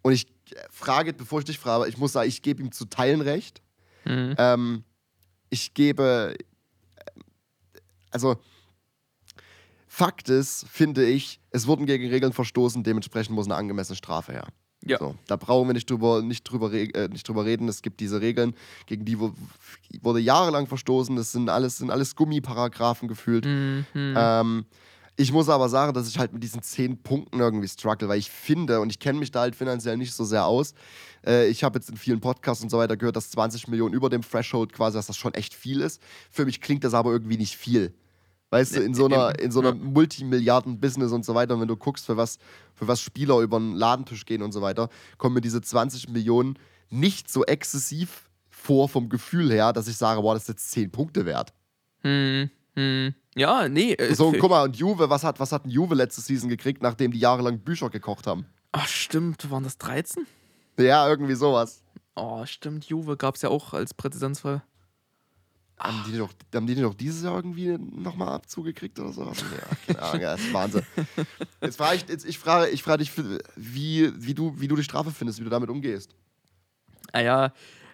[0.03, 2.85] Und ich äh, frage, bevor ich dich frage, ich muss sagen, ich gebe ihm zu
[2.87, 3.63] Teilen recht.
[4.05, 4.35] Mhm.
[4.39, 4.85] Ähm,
[5.51, 7.11] ich gebe, äh,
[8.11, 8.37] also
[9.89, 14.47] Fakt ist, finde ich, es wurden gegen Regeln verstoßen, dementsprechend muss eine angemessene Strafe her.
[14.85, 14.99] Ja.
[14.99, 17.67] So, da brauchen wir nicht drüber, nicht, drüber, äh, nicht drüber reden.
[17.67, 18.55] Es gibt diese Regeln,
[18.87, 21.17] gegen die wurde jahrelang verstoßen.
[21.17, 23.47] Das sind alles, sind alles Gummiparagraphen gefühlt.
[23.47, 23.87] Mhm.
[23.95, 24.67] Ähm,
[25.17, 28.31] ich muss aber sagen, dass ich halt mit diesen zehn Punkten irgendwie struggle, weil ich
[28.31, 30.75] finde, und ich kenne mich da halt finanziell nicht so sehr aus,
[31.27, 34.11] äh, ich habe jetzt in vielen Podcasts und so weiter gehört, dass 20 Millionen über
[34.11, 36.03] dem Threshold quasi, dass das schon echt viel ist.
[36.31, 37.95] Für mich klingt das aber irgendwie nicht viel.
[38.51, 39.75] Weißt du, in so einer, in so einer.
[39.75, 42.39] Multimilliarden-Business und so weiter, wenn du guckst, für was,
[42.75, 46.59] für was Spieler über den Ladentisch gehen und so weiter, kommen mir diese 20 Millionen
[46.89, 50.93] nicht so exzessiv vor vom Gefühl her, dass ich sage, boah, das ist jetzt 10
[50.93, 51.53] Punkte wert.
[52.03, 53.15] Hm, hm.
[53.35, 53.93] Ja, nee.
[53.95, 56.49] äh, So, für- guck mal, und Juve, was hat, was hat ein Juve letzte Season
[56.49, 58.47] gekriegt, nachdem die jahrelang Bücher gekocht haben?
[58.73, 59.51] Ach, stimmt.
[59.51, 60.27] Waren das 13?
[60.79, 61.83] Ja, irgendwie sowas.
[62.15, 62.85] Oh, stimmt.
[62.87, 64.63] Juve gab es ja auch als Präzedenzfall.
[65.79, 69.25] Haben die, doch, haben die doch dieses Jahr irgendwie nochmal Abzug gekriegt oder so?
[69.25, 69.33] Ja,
[69.87, 70.83] keine Ahnung, ja, das ist Wahnsinn.
[71.61, 73.13] Jetzt frage ich, jetzt, ich frage, ich frage dich,
[73.57, 76.15] wie, wie, du, wie du die Strafe findest, wie du damit umgehst.
[77.13, 77.53] Ah ja,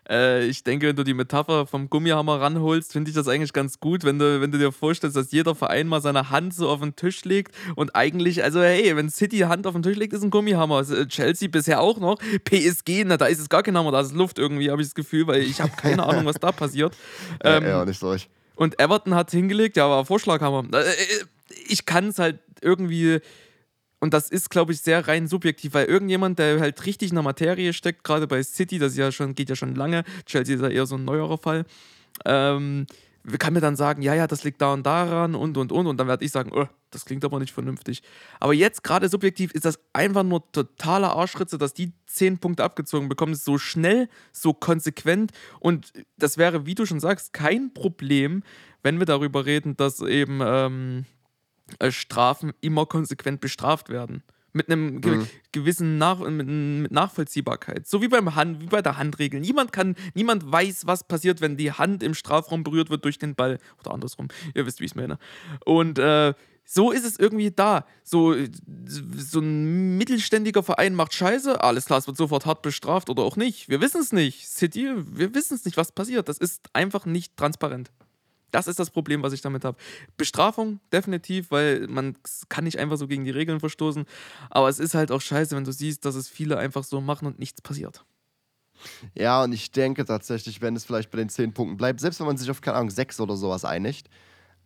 [0.08, 3.78] äh, ich denke, wenn du die Metapher vom Gummihammer ranholst, finde ich das eigentlich ganz
[3.80, 6.80] gut, wenn du, wenn du dir vorstellst, dass jeder Verein mal seine Hand so auf
[6.80, 10.22] den Tisch legt und eigentlich, also hey, wenn City Hand auf den Tisch legt, ist
[10.22, 10.76] ein Gummihammer.
[10.76, 12.18] Also, Chelsea bisher auch noch.
[12.44, 14.94] PSG, na, da ist es gar kein Hammer, da ist Luft irgendwie, habe ich das
[14.94, 16.96] Gefühl, weil ich habe keine Ahnung, was da passiert.
[17.44, 18.28] Ähm, ja, ja, nicht durch.
[18.56, 20.64] Und Everton hat hingelegt, ja, war Vorschlaghammer.
[20.72, 20.94] Äh, äh,
[21.68, 23.20] Ich kann es halt irgendwie,
[24.02, 27.22] und das ist, glaube ich, sehr rein subjektiv, weil irgendjemand, der halt richtig in der
[27.22, 30.70] Materie steckt, gerade bei City, das ja schon, geht ja schon lange, Chelsea ist ja
[30.70, 31.64] eher so ein neuerer Fall,
[32.24, 32.86] ähm,
[33.38, 35.96] kann mir dann sagen, ja, ja, das liegt da und daran und und und und
[35.98, 38.02] dann werde ich sagen, oh, das klingt aber nicht vernünftig.
[38.40, 43.08] Aber jetzt gerade subjektiv ist das einfach nur totaler Arschritze, dass die 10 Punkte abgezogen
[43.08, 48.42] bekommen, so schnell, so konsequent und das wäre, wie du schon sagst, kein Problem,
[48.82, 51.21] wenn wir darüber reden, dass eben ähm, äh,
[51.90, 54.22] Strafen immer konsequent bestraft werden.
[54.54, 55.26] Mit einem ge Mhm.
[55.52, 57.87] gewissen Nach mit, mit Nachvollziehbarkeit.
[57.88, 59.40] So wie, beim Hand, wie bei der Handregel.
[59.40, 63.35] Niemand kann, niemand weiß, was passiert, wenn die Hand im Strafraum berührt wird durch den
[63.35, 63.58] Ball.
[63.80, 64.28] Oder andersrum.
[64.54, 65.18] Ihr wisst, wie ich es meine.
[65.64, 67.87] Und äh, so ist es irgendwie da.
[68.04, 68.35] So,
[69.16, 73.37] so ein mittelständiger Verein macht Scheiße, alles klar, es wird sofort hart bestraft oder auch
[73.37, 73.68] nicht.
[73.70, 74.48] Wir wissen es nicht.
[74.48, 76.28] City, wir wissen es nicht, was passiert.
[76.28, 77.90] Das ist einfach nicht transparent.
[78.52, 79.76] Das ist das Problem, was ich damit habe.
[80.16, 82.16] Bestrafung, definitiv, weil man
[82.48, 84.04] kann nicht einfach so gegen die Regeln verstoßen.
[84.50, 87.26] Aber es ist halt auch scheiße, wenn du siehst, dass es viele einfach so machen
[87.26, 88.04] und nichts passiert.
[89.14, 92.26] Ja, und ich denke tatsächlich, wenn es vielleicht bei den 10 Punkten bleibt, selbst wenn
[92.26, 94.08] man sich auf, keine Ahnung, 6 oder sowas einigt,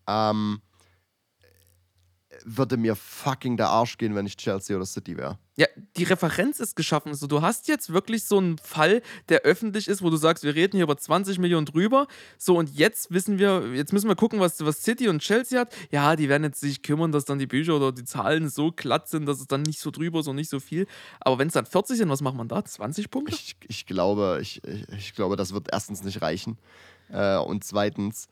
[0.07, 0.61] ähm,
[2.47, 5.39] würde mir fucking der Arsch gehen, wenn ich Chelsea oder City wäre.
[5.57, 7.13] Ja, die Referenz ist geschaffen.
[7.15, 10.55] So, du hast jetzt wirklich so einen Fall, der öffentlich ist, wo du sagst, wir
[10.55, 12.07] reden hier über 20 Millionen drüber.
[12.39, 15.75] So, und jetzt wissen wir, jetzt müssen wir gucken, was, was City und Chelsea hat.
[15.91, 19.09] Ja, die werden jetzt sich kümmern, dass dann die Bücher oder die Zahlen so glatt
[19.09, 20.87] sind, dass es dann nicht so drüber ist und nicht so viel.
[21.21, 22.65] Aber wenn es dann 40 sind, was macht man da?
[22.65, 23.35] 20 Punkte?
[23.35, 26.59] Ich, ich, glaube, ich, ich, ich glaube, das wird erstens nicht reichen.
[27.11, 28.29] Äh, und zweitens,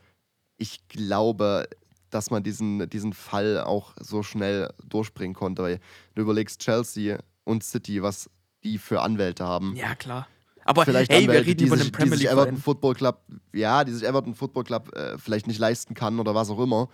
[0.57, 1.69] ich glaube,
[2.15, 5.63] dass man diesen, diesen Fall auch so schnell durchbringen konnte.
[5.63, 5.81] Weil
[6.15, 8.31] du überlegst Chelsea und City, was
[8.63, 9.75] die für Anwälte haben.
[9.77, 10.29] Ja, klar.
[10.65, 12.31] Aber vielleicht hey, wir Anwälte, reden die über sich, den Premier League.
[12.31, 12.57] Everton.
[12.57, 13.21] Football Club,
[13.53, 16.89] ja, die sich Everton Football Club äh, vielleicht nicht leisten kann oder was auch immer.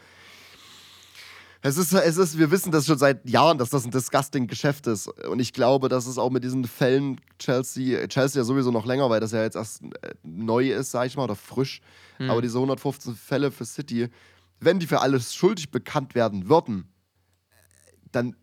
[1.62, 4.86] Es ist, es ist, wir wissen das schon seit Jahren, dass das ein disgusting Geschäft
[4.86, 5.08] ist.
[5.26, 9.10] Und ich glaube, dass es auch mit diesen Fällen Chelsea, Chelsea ja sowieso noch länger,
[9.10, 11.82] weil das ja jetzt erst äh, neu ist, sag ich mal, oder frisch.
[12.16, 12.30] Hm.
[12.30, 14.08] Aber diese 115 Fälle für City,
[14.60, 16.92] wenn die für alles schuldig bekannt werden würden,
[18.12, 18.36] dann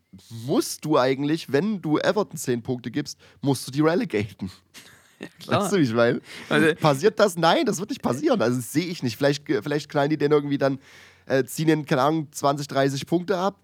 [0.45, 4.49] musst du eigentlich, wenn du Everton 10 Punkte gibst, musst du die relegaten.
[5.39, 5.61] klar.
[5.63, 6.21] Weißt du, wie ich meine?
[6.49, 7.37] Also- Passiert das?
[7.37, 8.41] Nein, das wird nicht passieren.
[8.41, 9.17] Also sehe ich nicht.
[9.17, 10.79] Vielleicht, vielleicht knallen die den irgendwie dann,
[11.25, 13.59] äh, ziehen den, keine Ahnung, 20, 30 Punkte ab.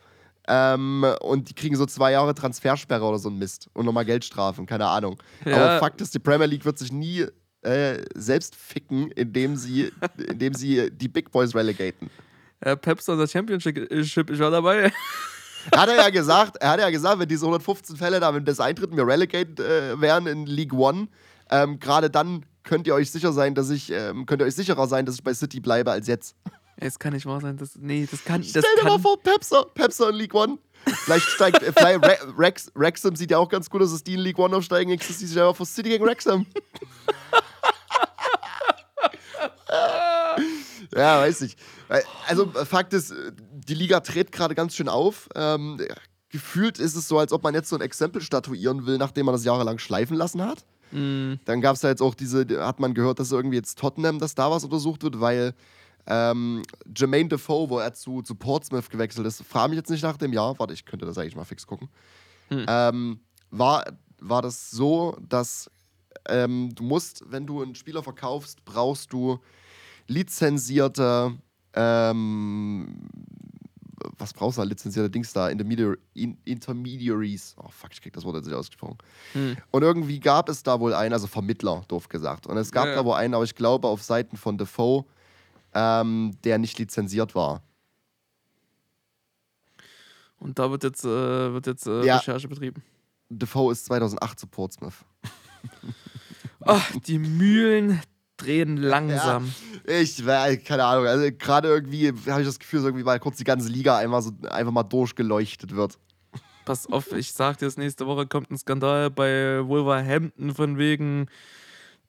[0.46, 3.70] Ähm, und die kriegen so zwei Jahre Transfersperre oder so ein Mist.
[3.74, 5.18] Und nochmal Geldstrafen, keine Ahnung.
[5.46, 5.56] Ja.
[5.56, 7.26] Aber Fakt ist, die Premier League wird sich nie
[7.62, 12.10] äh, selbst ficken, indem sie, indem sie die Big Boys relegaten.
[12.64, 14.92] Äh, Peps unser Championship ist ja dabei.
[15.76, 18.60] Hat er ja gesagt, er hat ja gesagt, wenn diese 115 Fälle da, wenn das
[18.60, 21.08] eintritt, wir relegated äh, wären in League One,
[21.50, 24.88] ähm, gerade dann könnt ihr euch sicher sein, dass ich, ähm, könnt ihr euch sicherer
[24.88, 26.36] sein, dass ich bei City bleibe als jetzt.
[26.76, 27.56] Es kann nicht wahr sein.
[27.56, 28.42] Das, nee, das kann.
[28.42, 30.58] Das Stell dir mal kann, vor, Pepser, Pepser in League One.
[31.06, 34.16] Vielleicht steigt, äh, vielleicht Re Rex, Wrexham sieht ja auch ganz gut aus, dass die
[34.16, 34.90] in League One aufsteigen.
[34.90, 36.46] Nächstes Jahr sich einfach vor City gegen Wrexham.
[40.94, 41.56] ja, weiß ich.
[42.28, 45.30] Also, Fakt ist, die Liga dreht gerade ganz schön auf.
[45.36, 45.80] Ähm,
[46.30, 49.34] gefühlt ist es so, als ob man jetzt so ein Exempel statuieren will, nachdem man
[49.34, 50.66] das jahrelang schleifen lassen hat.
[50.92, 54.20] Mm, Dann gab es da jetzt auch diese, hat man gehört, dass irgendwie jetzt Tottenham,
[54.20, 55.54] dass da was untersucht wird, weil
[56.06, 56.64] Ähm,
[56.98, 60.34] Jermaine Defoe, wo er zu, zu Portsmouth gewechselt ist, frage mich jetzt nicht nach dem
[60.34, 61.88] Jahr, warte, ich könnte das eigentlich mal fix gucken.
[62.50, 62.66] Hm.
[62.68, 63.20] Ähm,
[63.52, 63.86] war,
[64.20, 65.72] war das so, dass
[66.28, 69.40] ähm, du musst, wenn du einen Spieler verkaufst, brauchst du
[70.10, 71.38] lizenzierte,
[71.74, 72.88] ähm,
[74.18, 77.56] was brauchst du da, lizenzierte Dings da, Intermediar in, Intermediaries.
[77.58, 78.98] Oh fuck, ich krieg das Wort jetzt nicht ausgesprochen.
[79.34, 79.58] Hm.
[79.72, 82.48] Und irgendwie gab es da wohl einen, also Vermittler, doof gesagt.
[82.48, 82.96] Und es gab ja.
[82.96, 85.06] da wohl einen, aber ich glaube auf Seiten von Defoe,
[85.74, 87.62] ähm, der nicht lizenziert war.
[90.38, 91.08] Und da wird jetzt, äh,
[91.54, 92.18] wird jetzt äh, Ja.
[92.18, 92.84] Recherche betrieben.
[93.30, 95.06] Defoe ist 2008 zu Portsmouth.
[96.66, 98.02] Ach, die Mühlen
[98.38, 99.54] drehen langsam.
[99.86, 103.38] Ich, wär- keine Ahnung, also gerade irgendwie habe ich das Gefühl, dass irgendwie mal kurz
[103.38, 105.98] die ganze Liga einmal so einfach mal durchgeleuchtet wird.
[106.66, 111.28] Pass auf, ich sag dir, nächste Woche kommt ein Skandal bei Wolverhampton von wegen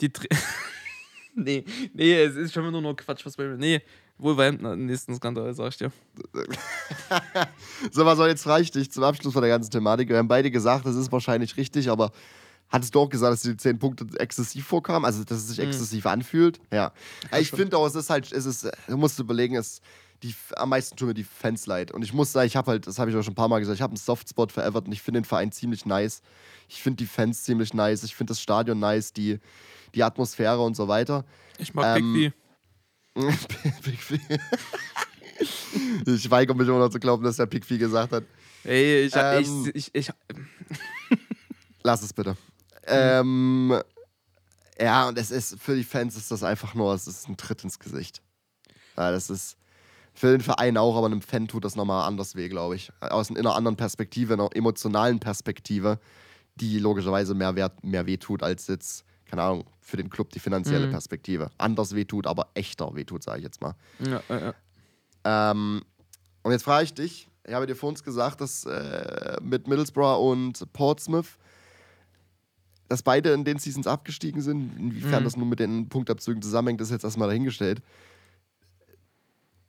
[0.01, 0.27] die Tra
[1.37, 3.57] Nee, nee, es ist schon wieder nur Quatsch, was bei mir.
[3.57, 3.83] Nee,
[4.19, 5.91] Wolverhampton hat den nächsten Skandal, sag ich dir.
[7.91, 10.09] So, was soll jetzt reicht dich zum Abschluss von der ganzen Thematik.
[10.09, 12.13] Wir haben beide gesagt, das ist wahrscheinlich richtig, aber
[12.75, 15.05] hattest du auch gesagt, dass die 10 Punkte exzessiv vorkamen?
[15.05, 15.65] Also, dass es sich Mhm.
[15.69, 16.61] exzessiv anfühlt?
[16.73, 16.93] Ja.
[17.31, 19.81] ja ich finde auch, es ist halt, es ist, du musst überlegen, es
[20.23, 21.91] die, am meisten tun mir die Fans leid.
[21.93, 23.59] Und ich muss sagen, ich habe halt, das habe ich auch schon ein paar Mal
[23.59, 24.91] gesagt, ich habe einen Softspot für Everton.
[24.93, 26.23] Ich finde den Verein ziemlich nice.
[26.69, 28.05] Ich finde die Fans ziemlich nice.
[28.05, 29.39] Ich finde das Stadion nice, die,
[29.95, 31.25] die Atmosphäre und so weiter.
[31.59, 32.33] Ich mag Ähm,
[33.15, 33.31] Bigby.
[33.83, 34.21] Pickfee.
[36.07, 38.25] ich weigere mich immer noch zu glauben, dass der Pickfee gesagt hat.
[38.65, 41.19] Ey, ich, hab- ähm, ich, ich, ich,
[41.83, 42.37] Lass es bitte.
[42.87, 43.81] Ähm,
[44.81, 47.65] ja, und es ist für die Fans ist das einfach nur, es ist ein Tritt
[47.65, 48.23] ins Gesicht.
[48.97, 49.57] Ja, das ist
[50.13, 52.93] für den Verein auch, aber einem Fan tut das nochmal anders weh, glaube ich.
[53.01, 55.99] Aus einer anderen Perspektive, einer emotionalen Perspektive,
[56.55, 60.39] die logischerweise mehr, wert, mehr weh tut als jetzt, keine Ahnung, für den Club die
[60.39, 60.91] finanzielle Mhm.
[60.93, 61.51] Perspektive.
[61.59, 63.75] Anders weh tut, aber echter weh tut, sage ich jetzt mal.
[63.99, 64.55] ja, ja, ja.
[65.25, 65.83] Ähm,
[66.43, 70.19] und jetzt frage ich dich, ich habe dir vor uns gesagt, dass äh, mit Middlesbrough
[70.21, 71.37] und Portsmouth,
[72.89, 74.77] dass beide in den Seasons abgestiegen sind.
[74.79, 75.25] Inwiefern Mhm.
[75.25, 77.81] das nun mit den Punktabzügen zusammenhängt, ist jetzt erstmal dahingestellt.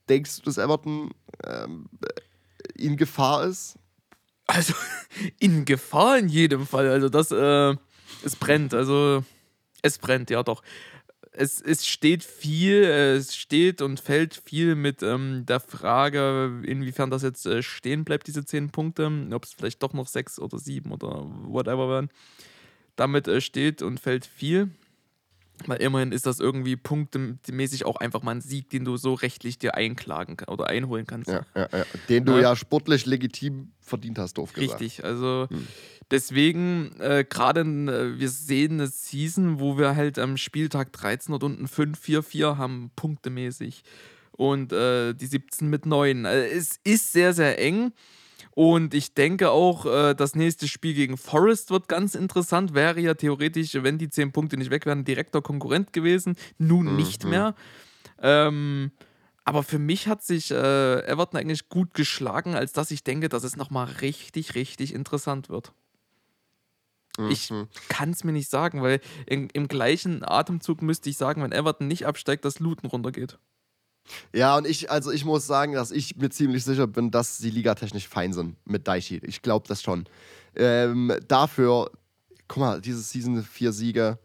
[0.10, 1.12] Denkst du, dass Everton
[1.46, 1.90] ähm,
[2.76, 3.76] in Gefahr ist?
[4.48, 4.74] Also
[5.40, 6.90] in Gefahr in jedem Fall.
[6.90, 7.76] Also das, äh,
[8.24, 8.74] es brennt.
[8.74, 9.24] Also
[9.82, 10.62] es brennt, ja doch.
[11.38, 17.24] Es, es steht viel, es steht und fällt viel mit ähm, der Frage, inwiefern das
[17.24, 20.94] jetzt äh, stehen bleibt, diese zehn Punkte, ob es vielleicht doch noch sechs oder sieben
[20.94, 22.10] oder whatever werden.
[22.96, 24.70] Damit äh, steht und fällt viel.
[25.68, 29.58] Weil immerhin ist das irgendwie punktemäßig auch einfach mal ein Sieg, den du so rechtlich
[29.58, 31.30] dir einklagen kann oder einholen kannst.
[31.30, 31.86] Ja, ja, ja.
[32.10, 32.42] Den du Ja.
[32.42, 34.82] ja sportlich legitim verdient hast, doof gesagt.
[34.82, 35.68] Richtig, also Hm.
[36.12, 41.44] deswegen, äh, gerade äh, wir sehen eine Season, wo wir halt am Spieltag 13 und
[41.44, 43.84] unten 5-4-4 haben, punktemäßig.
[44.32, 46.26] Und äh, die 17 mit 9.
[46.26, 47.94] Also es ist sehr, sehr eng.
[48.56, 52.74] Und ich denke auch, äh, das nächste Spiel gegen Forest wird ganz interessant.
[52.74, 56.38] Wäre ja theoretisch, wenn die 10 Punkte nicht weg wären, direkter Konkurrent gewesen.
[56.58, 57.30] Nun nicht Mhm.
[57.30, 57.56] mehr.
[58.22, 58.92] Ähm,
[59.44, 63.44] aber für mich hat sich äh, Everton eigentlich gut geschlagen, als dass ich denke, dass
[63.44, 65.74] es nochmal richtig, richtig interessant wird.
[67.28, 67.68] Ich Mhm.
[67.90, 71.88] kann es mir nicht sagen, weil in, im gleichen Atemzug müsste ich sagen, wenn Everton
[71.88, 73.38] nicht absteigt, dass Luton runtergeht.
[74.34, 77.50] Ja, und ich, also ich muss sagen, dass ich mir ziemlich sicher bin, dass sie
[77.50, 79.22] ligatechnisch fein sind mit Daichi.
[79.24, 80.06] Ich glaube das schon.
[80.56, 81.92] Ähm, dafür,
[82.48, 84.20] guck mal, diese Season 4 Siege,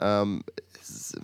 [0.00, 0.42] ähm,
[0.80, 1.20] es, ist, ja,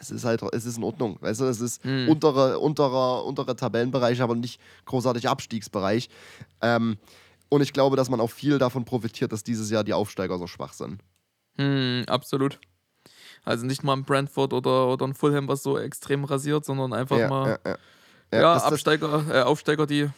[0.00, 1.18] es ist halt, es ist in Ordnung.
[1.20, 2.08] Weißt du, es ist Mhm.
[2.08, 6.08] untere, unterer, unterer Tabellenbereich, aber nicht großartig Abstiegsbereich.
[6.62, 6.96] Ähm,
[7.50, 10.46] und ich glaube, dass man auch viel davon profitiert, dass dieses Jahr die Aufsteiger so
[10.46, 11.00] schwach sind.
[11.56, 12.58] Hm, absolut.
[13.44, 17.18] Also nicht mal ein Brentford oder, oder ein Fulham, was so extrem rasiert, sondern einfach
[17.18, 17.76] Ja, mal ja,
[18.32, 18.40] ja.
[18.40, 20.08] ja, Absteiger, äh, Aufsteiger, die.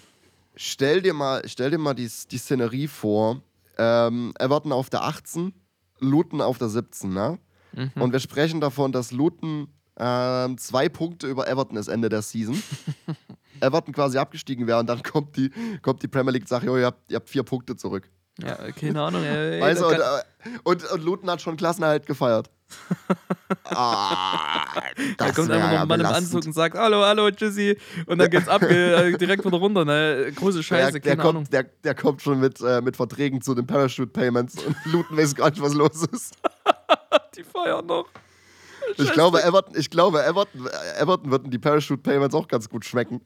[0.55, 3.43] Stell dir mal, stell dir mal die, die Szenerie vor.
[3.79, 5.53] Ähm, Everton auf der 18,
[5.99, 7.39] Luton auf der 17, ne?
[7.73, 7.91] Mhm.
[8.01, 12.63] Und wir sprechen davon, dass Luton ähm, zwei Punkte über Everton ist Ende der Season.
[13.61, 15.51] Everton quasi abgestiegen wäre und dann kommt die,
[15.83, 18.09] kommt die Premier League und sagt, jo, ihr habt, ihr habt vier Punkte zurück.
[18.39, 19.25] Ja, keine Ahnung.
[19.25, 20.23] Ey, weißt du, da
[20.65, 22.51] und, äh, und, und Luton hat schon Klassenerhalt gefeiert.
[23.65, 24.65] Ah,
[25.19, 26.35] Da kommt einfach ja ein Mann im belastend.
[26.35, 27.79] Anzug und sagt, hallo, hallo, tschüssi.
[28.07, 30.33] Und dann geht's ab, äh, direkt wieder runter, ne?
[30.35, 31.35] Große Scheiße, der, der, keine Ahnung.
[31.45, 35.17] kommt, der, der kommt schon mit, äh, mit Verträgen zu den Parachute Payments und Luton
[35.17, 36.35] weiß gar nicht, was los ist.
[37.37, 38.07] Die feiern noch.
[38.99, 43.21] Ich glaube, Everton, ich glaube Everton, Everton würden die Parachute Payments auch ganz gut schmecken.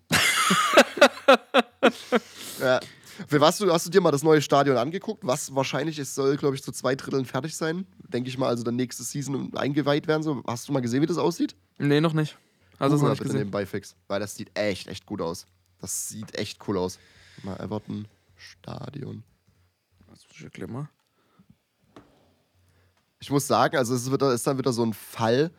[2.60, 2.80] ja.
[3.28, 5.26] Was du, hast du dir mal das neue Stadion angeguckt?
[5.26, 7.86] Was wahrscheinlich es soll, glaube ich, zu zwei Dritteln fertig sein.
[8.08, 10.22] Denke ich mal, also dann nächste Season eingeweiht werden.
[10.22, 10.42] So.
[10.46, 11.54] Hast du mal gesehen, wie das aussieht?
[11.78, 12.36] Nee, noch nicht.
[12.78, 13.38] Hast es Google nicht bitte gesehen?
[13.40, 15.46] nebenbei fix, weil das sieht echt, echt gut aus.
[15.80, 16.98] Das sieht echt cool aus.
[17.42, 18.06] Mal Everton
[18.36, 19.22] Stadion.
[20.08, 20.88] Das ist gleich mal.
[23.20, 25.50] Ich muss sagen, also es ist, wieder, ist dann wieder so ein Fall.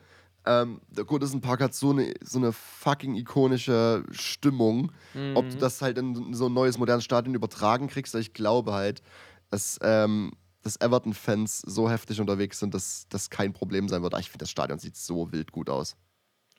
[0.45, 4.91] Ähm, der Goodison Park hat so eine, so eine fucking ikonische Stimmung.
[5.35, 9.01] Ob du das halt in so ein neues, modernes Stadion übertragen kriegst, ich glaube halt,
[9.49, 10.31] dass, ähm,
[10.63, 14.13] dass Everton-Fans so heftig unterwegs sind, dass das kein Problem sein wird.
[14.13, 15.95] Aber Ich finde, das Stadion sieht so wild gut aus.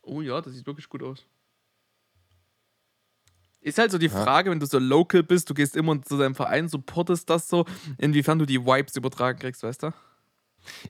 [0.02, 1.26] Oh ja, das sieht wirklich gut aus.
[3.60, 4.22] Ist halt so die Ja.
[4.24, 7.64] Frage, wenn du so local bist, du gehst immer zu deinem Verein, supportest das so,
[7.96, 9.92] inwiefern du die Vibes übertragen kriegst, weißt du?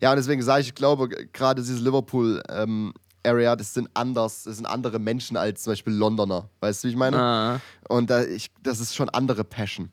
[0.00, 4.66] Ja, und deswegen sage ich, ich glaube, gerade dieses Liverpool-Area, das sind anders, das sind
[4.66, 6.48] andere Menschen als zum Beispiel Londoner.
[6.60, 7.18] Weißt du, wie ich meine?
[7.18, 7.60] Ah.
[7.88, 9.90] Und da, ich, das ist schon andere Passion.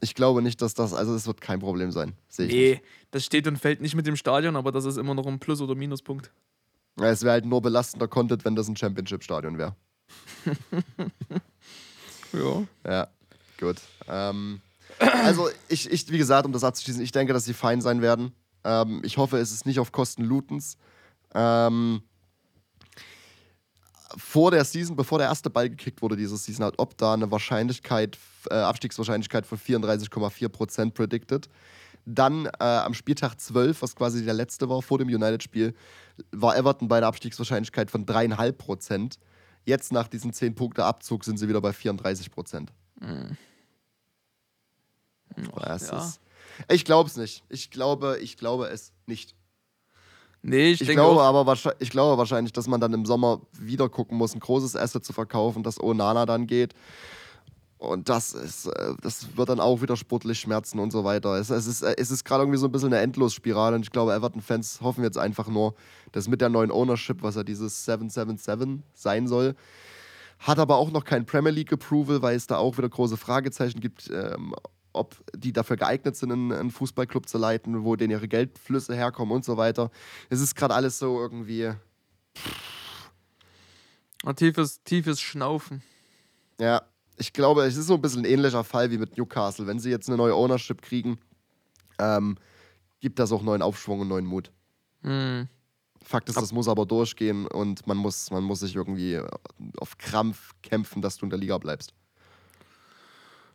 [0.00, 2.14] Ich glaube nicht, dass das, also es wird kein Problem sein.
[2.28, 2.82] Sehe ich nicht.
[2.82, 5.38] Nee, das steht und fällt nicht mit dem Stadion, aber das ist immer noch ein
[5.38, 6.30] Plus- oder Minuspunkt.
[6.98, 9.74] Ja, Es wäre halt nur belastender Content, wenn das ein Championship-Stadion wäre.
[12.32, 12.66] Ja.
[12.84, 13.08] Ja,
[13.60, 13.76] gut.
[14.08, 14.60] Ähm,
[14.98, 18.32] also, ich, ich, wie gesagt, um das abzuschließen, ich denke, dass sie fein sein werden.
[18.64, 20.76] Ähm, ich hoffe, es ist nicht auf Kosten Lutens.
[21.34, 22.02] Ähm,
[24.16, 27.30] vor der Season, bevor der erste Ball gekickt wurde, diese Season, hat Ob da eine
[27.30, 28.18] Wahrscheinlichkeit,
[28.50, 31.48] äh, Abstiegswahrscheinlichkeit von 34,4% predicted.
[32.06, 35.74] Dann äh, am Spieltag 12, was quasi der letzte war vor dem United-Spiel,
[36.32, 39.18] war Everton bei einer Abstiegswahrscheinlichkeit von 3,5%.
[39.64, 42.68] Jetzt nach diesem 10-Punkte-Abzug sind sie wieder bei 34%.
[45.56, 46.23] Das ja.
[46.70, 47.44] Ich glaube es nicht.
[47.48, 49.34] Ich glaube, ich glaube es nicht.
[50.42, 53.40] Nee, ich, Ich glaube auch, aber wahrscheinlich, ich glaube wahrscheinlich, dass man dann im Sommer
[53.52, 56.74] wieder gucken muss, ein großes Asset zu verkaufen, dass Onana dann geht.
[57.78, 61.34] Und das ist, äh, das wird dann auch wieder sportlich schmerzen und so weiter.
[61.38, 64.14] Es, es ist, es ist gerade irgendwie so ein bisschen eine Endlosspirale und ich glaube,
[64.14, 65.74] Everton-Fans hoffen jetzt einfach nur,
[66.12, 69.54] dass mit der neuen Ownership, was ja dieses 777 sein soll,
[70.38, 73.80] hat aber auch noch kein Premier League Approval, weil es da auch wieder große Fragezeichen
[73.80, 74.54] gibt, ähm,
[74.94, 79.34] ob die dafür geeignet sind, einen, einen Fußballclub zu leiten, wo denen ihre Geldflüsse herkommen
[79.34, 79.90] und so weiter.
[80.30, 81.72] Es ist gerade alles so irgendwie,
[84.24, 85.82] ein tiefes, tiefes Schnaufen.
[86.58, 86.82] ja,
[87.16, 89.66] ich glaube, es ist so ein bisschen ein ähnlicher Fall wie mit Newcastle.
[89.66, 91.18] Wenn sie jetzt eine neue Ownership kriegen,
[91.98, 92.36] ähm,
[93.00, 94.50] gibt das auch neuen Aufschwung und neuen Mut.
[95.02, 95.48] Hm.
[96.02, 99.20] Fakt ist, das muss aber durchgehen und man muss, man muss sich irgendwie
[99.78, 101.94] auf Krampf kämpfen, dass du in der Liga bleibst.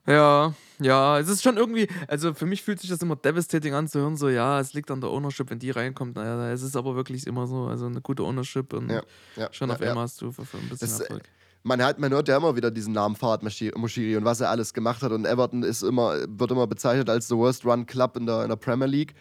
[0.10, 3.88] Ja, ja, es ist schon irgendwie, also für mich fühlt sich das immer devastating an
[3.88, 6.76] zu hören, so, ja, es liegt an der Ownership, wenn die reinkommt, naja, es ist
[6.76, 9.04] aber wirklich immer so, also eine gute Ownership und Ja,
[9.36, 11.24] ja, schon ja, auf einmal hast du für, für ein bisschen Das, äh, Erfolg.
[11.64, 14.74] Man, hat, man hört ja immer wieder diesen Namen Fahad Moshiri und was er alles
[14.74, 15.12] gemacht hat.
[15.12, 18.50] Und Everton ist immer, wird immer bezeichnet als the worst run club in der, in
[18.50, 19.14] der Premier League.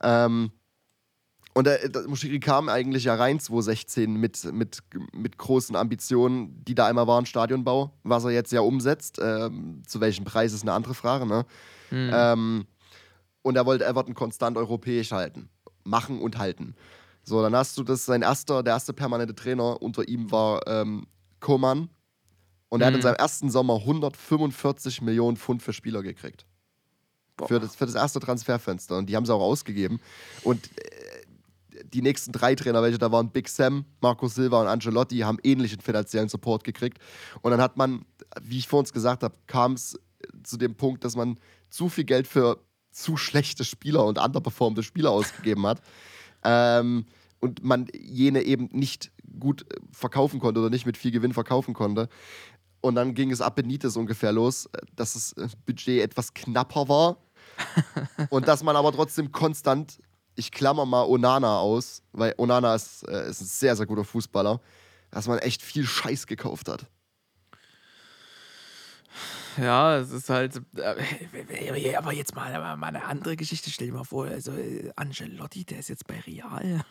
[0.00, 0.52] Ähm,
[1.54, 4.78] und der, der Moshiri kam eigentlich ja rein 2016 mit, mit,
[5.12, 9.18] mit großen Ambitionen, die da einmal waren, Stadionbau, was er jetzt ja umsetzt.
[9.22, 11.44] Ähm, zu welchem Preis ist eine andere Frage, ne?
[11.90, 12.10] Hm.
[12.12, 12.66] Ähm,
[13.42, 15.48] und er wollte Everton konstant europäisch halten.
[15.82, 16.74] Machen und halten.
[17.22, 21.06] So, dann hast du das, sein erster, der erste permanente Trainer unter ihm war ähm,
[21.40, 21.88] Koman.
[22.68, 23.02] Und er hat in Mhm.
[23.02, 26.46] seinem ersten Sommer 145 Millionen Pfund für Spieler gekriegt.
[27.46, 28.98] Für das, für das erste Transferfenster.
[28.98, 29.98] Und die haben sie auch ausgegeben.
[30.44, 30.90] Und äh,
[31.84, 35.80] die nächsten drei Trainer, welche da waren, Big Sam, Marco Silva und Ancelotti, haben ähnlichen
[35.80, 36.98] finanziellen Support gekriegt.
[37.42, 38.04] Und dann hat man,
[38.42, 39.98] wie ich vor uns gesagt habe, kam es
[40.42, 41.38] zu dem Punkt, dass man
[41.68, 42.58] zu viel Geld für
[42.90, 45.80] zu schlechte Spieler und underperformte Spieler ausgegeben hat.
[46.44, 47.06] Ähm,
[47.40, 51.74] und man jene eben nicht gut äh, verkaufen konnte oder nicht mit viel Gewinn verkaufen
[51.74, 52.08] konnte.
[52.80, 57.18] Und dann ging es ab Benitez ungefähr los, dass das Budget etwas knapper war.
[58.30, 60.00] und dass man aber trotzdem konstant,
[60.40, 64.60] ich klammer mal Onana aus, weil Onana ist, äh, ist ein sehr, sehr guter Fußballer,
[65.10, 66.86] dass man echt viel Scheiß gekauft hat.
[69.56, 70.60] Ja, es ist halt.
[70.76, 73.68] äh, Aber jetzt mal, mal eine andere Geschichte.
[73.70, 76.84] Stell dir mal vor, also äh, Angelotti, der ist jetzt bei Real.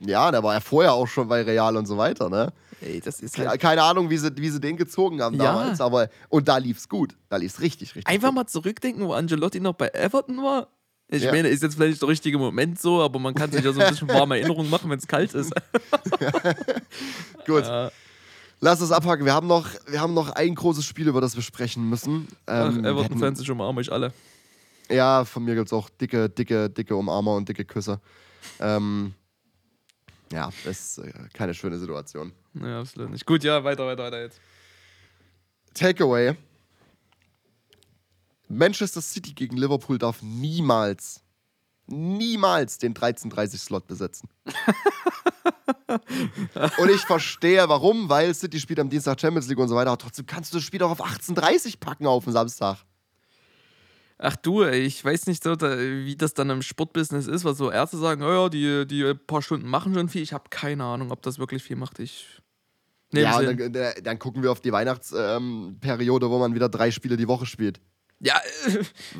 [0.00, 2.52] Ja, der war ja vorher auch schon bei Real und so weiter, ne?
[2.80, 3.60] Ey, das ist halt.
[3.60, 5.44] Keine Ahnung, wie sie, wie sie den gezogen haben Ja.
[5.44, 7.16] damals, aber und da lief's gut.
[7.28, 8.34] Da lief's richtig, richtig Einfach gut.
[8.34, 10.66] mal zurückdenken, wo Angelotti noch bei Everton war.
[11.14, 11.30] Ich Ja.
[11.30, 13.90] meine, ist jetzt vielleicht der richtige Moment so, aber man kann sich ja so ein
[13.90, 15.52] bisschen warme Erinnerungen machen, wenn es kalt ist.
[17.46, 17.90] Gut, Ja.
[18.60, 19.24] lass es abhaken.
[19.26, 22.28] Wir haben, noch, wir haben noch ein großes Spiel, über das wir sprechen müssen.
[22.46, 24.12] Ach, Ähm, wir Everton-Fans, ich umarme euch alle.
[24.90, 28.00] Ja, von mir gibt's auch dicke, dicke, dicke Umarmer und dicke Küsse.
[28.58, 29.12] Ähm,
[30.32, 32.32] ja, das ist äh, keine schöne Situation.
[32.54, 33.26] Ja, absolut nicht.
[33.26, 34.40] Gut, ja, weiter, weiter, weiter jetzt.
[35.74, 36.34] Takeaway.
[38.52, 41.22] Manchester City gegen Liverpool darf niemals,
[41.86, 44.28] niemals den 13:30-Slot besetzen.
[46.78, 49.98] und ich verstehe warum, weil City spielt am Dienstag Champions League und so weiter, aber
[49.98, 52.84] trotzdem kannst du das Spiel auch auf 18:30 packen auf den Samstag.
[54.18, 57.96] Ach du, ich weiß nicht so, wie das dann im Sportbusiness ist, was so Ärzte
[57.96, 60.22] sagen, oh ja, die, die paar Stunden machen schon viel.
[60.22, 61.98] Ich habe keine Ahnung, ob das wirklich viel macht.
[61.98, 62.40] Ich.
[63.12, 63.48] ja, hin.
[63.48, 67.46] und dann, dann gucken wir auf die Weihnachtsperiode, wo man wieder drei Spiele die Woche
[67.46, 67.80] spielt.
[68.22, 68.40] Ja,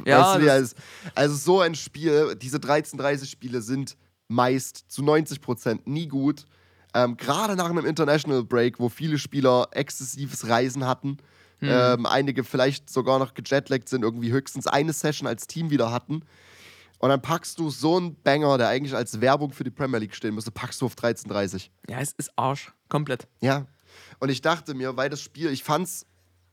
[0.06, 0.74] ja, weißt du, das,
[1.14, 3.96] also so ein Spiel, diese 13:30-Spiele sind
[4.28, 6.46] meist zu 90% nie gut.
[6.94, 11.18] Ähm, Gerade nach einem International Break, wo viele Spieler exzessives Reisen hatten,
[11.60, 11.68] Hm.
[11.70, 16.24] ähm, einige vielleicht sogar noch gejetlaggt sind, irgendwie höchstens eine Session als Team wieder hatten.
[16.98, 20.14] Und dann packst du so einen Banger, der eigentlich als Werbung für die Premier League
[20.14, 21.70] stehen müsste, packst du auf 13:30.
[21.88, 22.72] ja, es ist Arsch.
[22.88, 23.28] Komplett.
[23.40, 23.66] Ja.
[24.18, 26.04] Und ich dachte mir, weil das Spiel, ich fand's,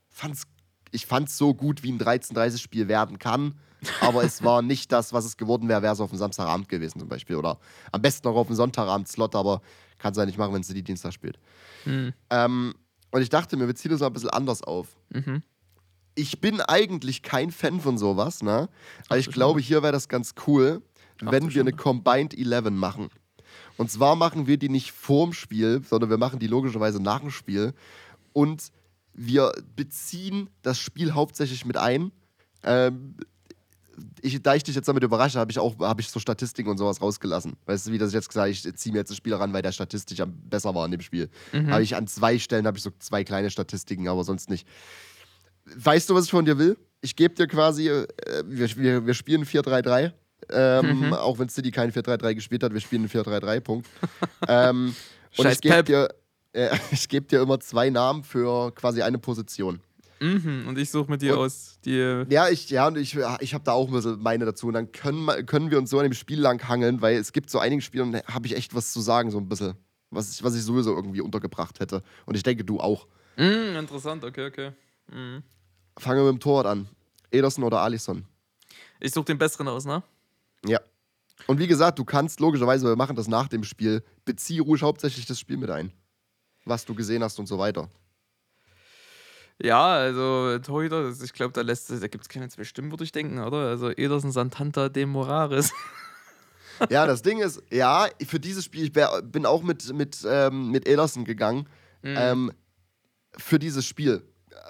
[0.09, 0.43] fand's,
[0.91, 3.55] ich fand's so gut, wie ein 13:30-Spiel werden kann.
[4.01, 6.99] Aber es war nicht das, was es geworden wäre, wäre es auf dem Samstagabend gewesen
[6.99, 7.35] zum Beispiel.
[7.37, 7.59] Oder
[7.91, 9.61] am besten noch auf dem Sonntagabend-Slot, aber
[9.99, 11.39] kann es ja nicht machen, wenn es die Dienstag spielt.
[11.83, 12.13] Hm.
[12.29, 12.73] Ähm,
[13.11, 14.97] und ich dachte mir, wir ziehen das mal ein bisschen anders auf.
[15.09, 15.43] Mhm.
[16.15, 18.69] Ich bin eigentlich kein Fan von sowas, ne?
[19.07, 20.81] Aber ich glaube, hier wäre das ganz cool,
[21.21, 21.71] Ach wenn wir eine.
[21.71, 23.09] Combined 11 machen.
[23.77, 27.31] Und zwar machen wir die nicht vorm Spiel, sondern wir machen die logischerweise nach dem
[27.31, 27.73] Spiel.
[28.33, 28.71] Und
[29.21, 32.13] wir beziehen das Spiel hauptsächlich mit ein.
[32.63, 33.15] Ähm,
[34.21, 36.77] ich, da ich dich jetzt damit überrasche, habe ich auch hab ich so Statistiken und
[36.77, 37.57] sowas rausgelassen.
[37.65, 39.73] Weißt du, wie das jetzt gesagt ich ziehe mir jetzt das Spiel ran, weil der
[39.73, 41.29] statistisch am besser war in dem Spiel.
[41.51, 41.69] Mhm.
[41.69, 44.65] Habe ich an zwei Stellen habe ich so zwei kleine Statistiken, aber sonst nicht.
[45.65, 46.77] Weißt du, was ich von dir will?
[47.01, 48.07] Ich gebe dir quasi, äh,
[48.45, 50.13] wir, wir, wir spielen 4-3-3.
[50.51, 51.13] Ähm, Mhm.
[51.13, 53.87] Auch wenn City kein 4-3-3 gespielt hat, wir spielen ein 4-3-3, Punkt.
[54.47, 54.95] ähm,
[55.37, 56.09] und Scheiß ich gebe dir,
[56.53, 59.81] äh, ich geb dir immer zwei Namen für quasi eine Position.
[60.21, 60.65] Mhm.
[60.67, 62.25] Und ich suche mit dir Und- aus die.
[62.29, 64.67] Ja, ich, ja, und ich, ich habe da auch ein bisschen meine dazu.
[64.67, 67.31] Und dann können, wir- können wir uns so an dem Spiel lang hangeln, weil es
[67.31, 69.75] gibt so einige Spiele, und da habe ich echt was zu sagen, so ein bisschen.
[70.11, 72.01] Was ich, was ich sowieso irgendwie untergebracht hätte.
[72.25, 73.07] Und ich denke, du auch.
[73.37, 74.71] Mhm, interessant, okay, okay.
[75.11, 75.43] Mhm.
[75.97, 76.87] Fangen wir mit dem Torwart an.
[77.31, 78.25] Ederson oder Alisson?
[78.99, 80.01] Ich suche den besseren aus, ne?
[80.65, 80.79] Ja.
[81.47, 85.25] Und wie gesagt, du kannst logischerweise, wir machen das nach dem Spiel, bezieh ruhig hauptsächlich
[85.27, 85.91] das Spiel mit ein.
[86.69, 87.89] Was du gesehen hast und so weiter.
[89.61, 93.11] Ja, also Torhüter, ich glaube, da, lässt- da gibt es keine zwei Stimmen, würde ich
[93.11, 93.57] denken, oder?
[93.67, 95.71] Also Ederson, Santanta, De Moraris.
[96.89, 100.87] Ja, das Ding ist, ja, für dieses Spiel, ich bin auch mit, mit, ähm, mit
[100.87, 101.67] Ederson gegangen.
[102.03, 102.15] Mhm.
[102.17, 102.51] Ähm,
[103.37, 104.23] für dieses Spiel.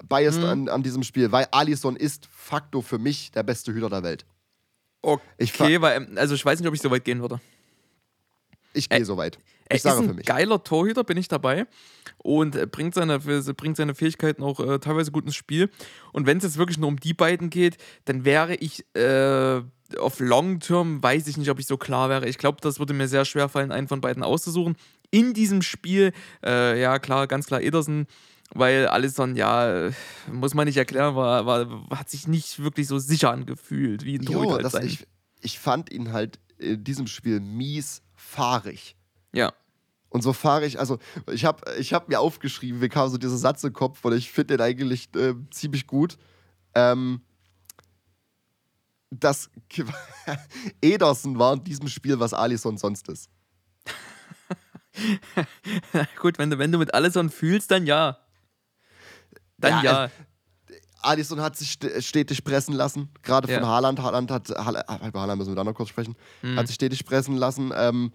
[0.08, 0.46] Biased Mhm.
[0.48, 4.26] an, an diesem Spiel, weil Alisson ist facto für mich der beste Hüter der Welt.
[5.02, 7.40] Okay, Ich, weil, also ich weiß nicht, ob ich so weit gehen würde.
[8.72, 9.38] ich gehe so weit.
[9.70, 10.26] Er Ich sage ist ein für mich.
[10.26, 11.66] geiler Torhüter, bin ich dabei.
[12.18, 15.70] Und er bringt seine, bringt seine Fähigkeiten auch äh, teilweise gut ins Spiel.
[16.12, 19.62] Und wenn es jetzt wirklich nur um die beiden geht, dann wäre ich äh,
[19.98, 22.28] auf Long Term, weiß ich nicht, ob ich so klar wäre.
[22.28, 24.76] Ich glaube, das würde mir sehr schwer fallen, einen von beiden auszusuchen.
[25.10, 26.12] In diesem Spiel,
[26.44, 28.06] äh, ja klar, ganz klar Ederson,
[28.52, 29.90] weil Alisson, ja,
[30.30, 34.24] muss man nicht erklären, war, war, hat sich nicht wirklich so sicher angefühlt, wie ein
[34.24, 35.06] Torhüter Jo, halt das, ich,
[35.40, 38.96] ich fand ihn halt in diesem Spiel mies fahrig.
[39.32, 39.52] Ja.
[40.08, 40.98] Und so fahre ich, also
[41.30, 44.32] ich habe ich hab mir aufgeschrieben, mir kam so dieser Satz im Kopf und ich
[44.32, 46.18] finde den eigentlich äh, ziemlich gut.
[46.74, 47.20] Ähm,
[49.12, 49.50] dass
[50.80, 53.28] Ederson war in diesem Spiel, was Alisson sonst ist.
[56.20, 58.18] Gut, wenn du, wenn du mit Alisson fühlst, dann ja.
[59.58, 60.10] Dann Ja, ja.
[61.02, 63.66] Alisson hat sich st- stetig pressen lassen, gerade von Ja.
[63.68, 64.00] Haaland.
[64.00, 66.56] Haaland hat, Haala- ah, über Haaland müssen wir da noch kurz sprechen, Mhm.
[66.58, 67.72] hat sich stetig pressen lassen.
[67.74, 68.12] Ähm,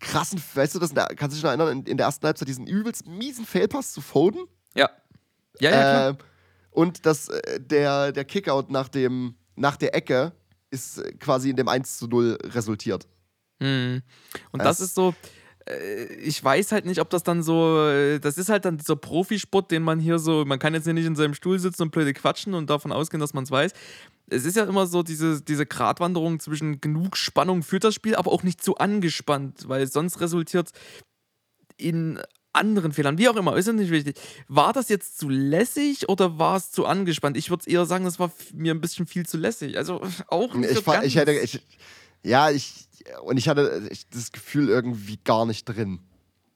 [0.00, 2.66] krassen, weißt du das, kannst du dich noch erinnern, in, in der ersten Halbzeit diesen
[2.66, 4.46] übelst miesen Failpass zu Foden?
[4.74, 4.90] Ja.
[5.60, 6.08] Ja, ja, klar.
[6.10, 6.16] Ähm,
[6.70, 10.32] und das, äh, der, der Kickout nach, dem, nach der Ecke
[10.70, 13.08] ist äh, quasi in dem 1 zu 0 resultiert.
[13.60, 14.02] Hm.
[14.52, 15.14] Und das, das- ist so,
[16.20, 19.70] ich weiß halt nicht, ob das dann so, äh, das ist halt dann dieser Profisport,
[19.70, 22.14] den man hier so, man kann jetzt hier nicht in seinem Stuhl sitzen und blöde
[22.14, 23.72] quatschen und davon ausgehen, dass man es weiß.
[24.30, 28.30] Es ist ja immer so diese, diese Gratwanderung zwischen genug Spannung für das Spiel, aber
[28.30, 30.70] auch nicht zu angespannt, weil sonst resultiert
[31.76, 32.20] in
[32.52, 34.16] anderen Fehlern, wie auch immer, ist ja nicht wichtig.
[34.48, 37.36] War das jetzt zu lässig oder war es zu angespannt?
[37.36, 39.76] Ich würde eher sagen, das war mir ein bisschen viel zu lässig.
[39.76, 41.62] Also auch nicht Ich, ich hätte, ich,
[42.22, 42.87] ja, ich,
[43.22, 46.00] und ich hatte ich, das Gefühl irgendwie gar nicht drin.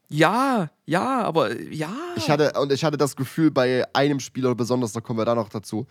[0.09, 1.93] Ja, ja, aber äh, ja.
[2.17, 5.35] Ich hatte, und ich hatte das Gefühl bei einem Spieler besonders, da kommen wir da
[5.35, 5.87] noch dazu.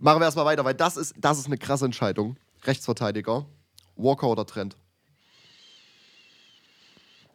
[0.00, 2.36] Machen wir erstmal weiter, weil das ist, das ist eine krasse Entscheidung.
[2.64, 3.44] Rechtsverteidiger,
[3.96, 4.76] Walker oder Trent.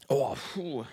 [0.08, 0.84] Oh, puh.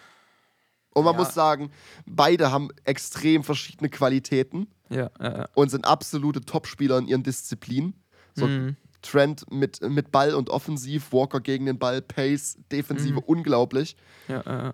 [0.95, 1.21] Und man Ja.
[1.21, 1.71] muss sagen,
[2.07, 5.49] beide haben extrem verschiedene Qualitäten Ja, ja, ja.
[5.55, 7.95] und sind absolute Topspieler in ihren Disziplinen.
[8.35, 8.77] So, Mhm.
[9.07, 13.19] Trent mit, mit Ball und Offensiv, Walker gegen den Ball, Pace, Defensive, Mhm.
[13.27, 13.97] unglaublich.
[14.29, 14.73] Ja, äh,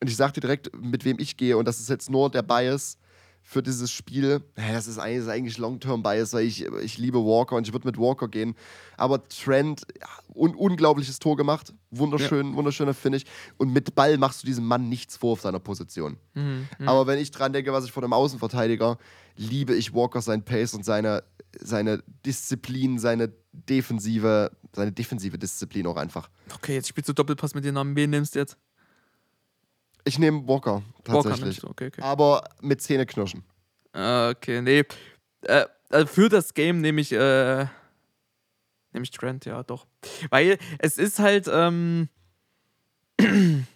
[0.00, 1.56] Und ich sag dir direkt, mit wem ich gehe.
[1.56, 2.98] Und das ist jetzt nur der Bias
[3.42, 4.42] für dieses Spiel.
[4.54, 8.54] Das ist eigentlich, Long-Term-Bias, weil ich, ich liebe Walker und ich würde mit Walker gehen.
[8.96, 11.72] Aber Trent, ja, un unglaubliches Tor gemacht.
[11.90, 13.24] Wunderschön, wunderschöner Finish.
[13.56, 16.18] Und mit Ball machst du diesem Mann nichts vor auf seiner Position.
[16.34, 16.88] mhm, mhm.
[16.88, 18.98] Aber wenn ich dran denke, was ich von einem Außenverteidiger,
[19.38, 21.22] liebe ich Walker sein Pace und seine,
[21.58, 26.28] seine Disziplin, seine defensive, seine defensive Disziplin auch einfach.
[26.54, 27.96] Okay, jetzt spielst du Doppelpass mit den Namen.
[27.96, 28.56] Wen nimmst du jetzt?
[30.04, 31.60] Ich nehme Walker Walker tatsächlich.
[31.60, 31.68] du.
[31.68, 32.02] Okay, okay.
[32.02, 33.44] aber mit Zähneknirschen.
[33.92, 34.84] Ah, Okay, nee.
[35.42, 37.66] Äh, also für das Game nehme ich, äh,
[38.92, 39.86] nehme ich Trent, ja, doch.
[40.30, 42.08] Weil es ist halt, ähm,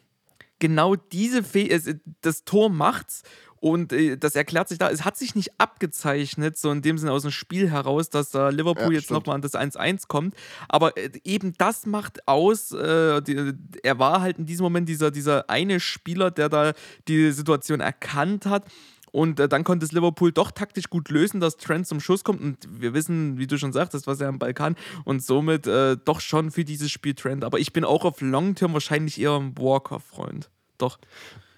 [0.62, 3.22] genau diese es, das Tor macht's
[3.56, 7.10] und äh, das erklärt sich da, es hat sich nicht abgezeichnet, so in dem Sinne
[7.10, 10.36] aus dem Spiel heraus, dass da Liverpool Ja, jetzt nochmal an das 1-1 kommt,
[10.68, 15.10] aber äh, eben das macht aus, äh, die, er war halt in diesem Moment dieser,
[15.10, 16.74] dieser eine Spieler, der da
[17.08, 18.64] die Situation erkannt hat
[19.12, 22.40] und äh, dann konnte es Liverpool doch taktisch gut lösen, dass Trent zum Schuss kommt.
[22.40, 24.74] Und wir wissen, wie du schon sagtest, was er am Ball kann.
[25.04, 27.44] Und somit äh, doch schon für dieses Spiel Trent.
[27.44, 30.50] Aber ich bin auch auf Long Term wahrscheinlich eher ein Walker-Freund.
[30.83, 30.99] Doch.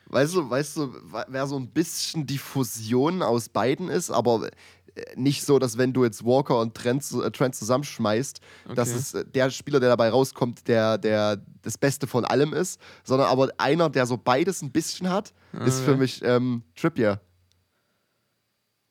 [0.06, 0.92] Weißt du, weißt du,
[1.28, 4.48] wer so ein bisschen die Fusion aus beiden ist, aber
[4.94, 8.40] äh, nicht so, dass wenn du jetzt Walker und Trent, äh, Trent zusammenschmeißt,
[8.74, 8.98] dass Okay.
[8.98, 13.28] es äh, der Spieler, der dabei rauskommt, der, der das Beste von allem ist, sondern
[13.28, 15.32] aber einer, der so beides ein bisschen hat,
[15.64, 17.20] ist für Ah, mich ähm, Trippier.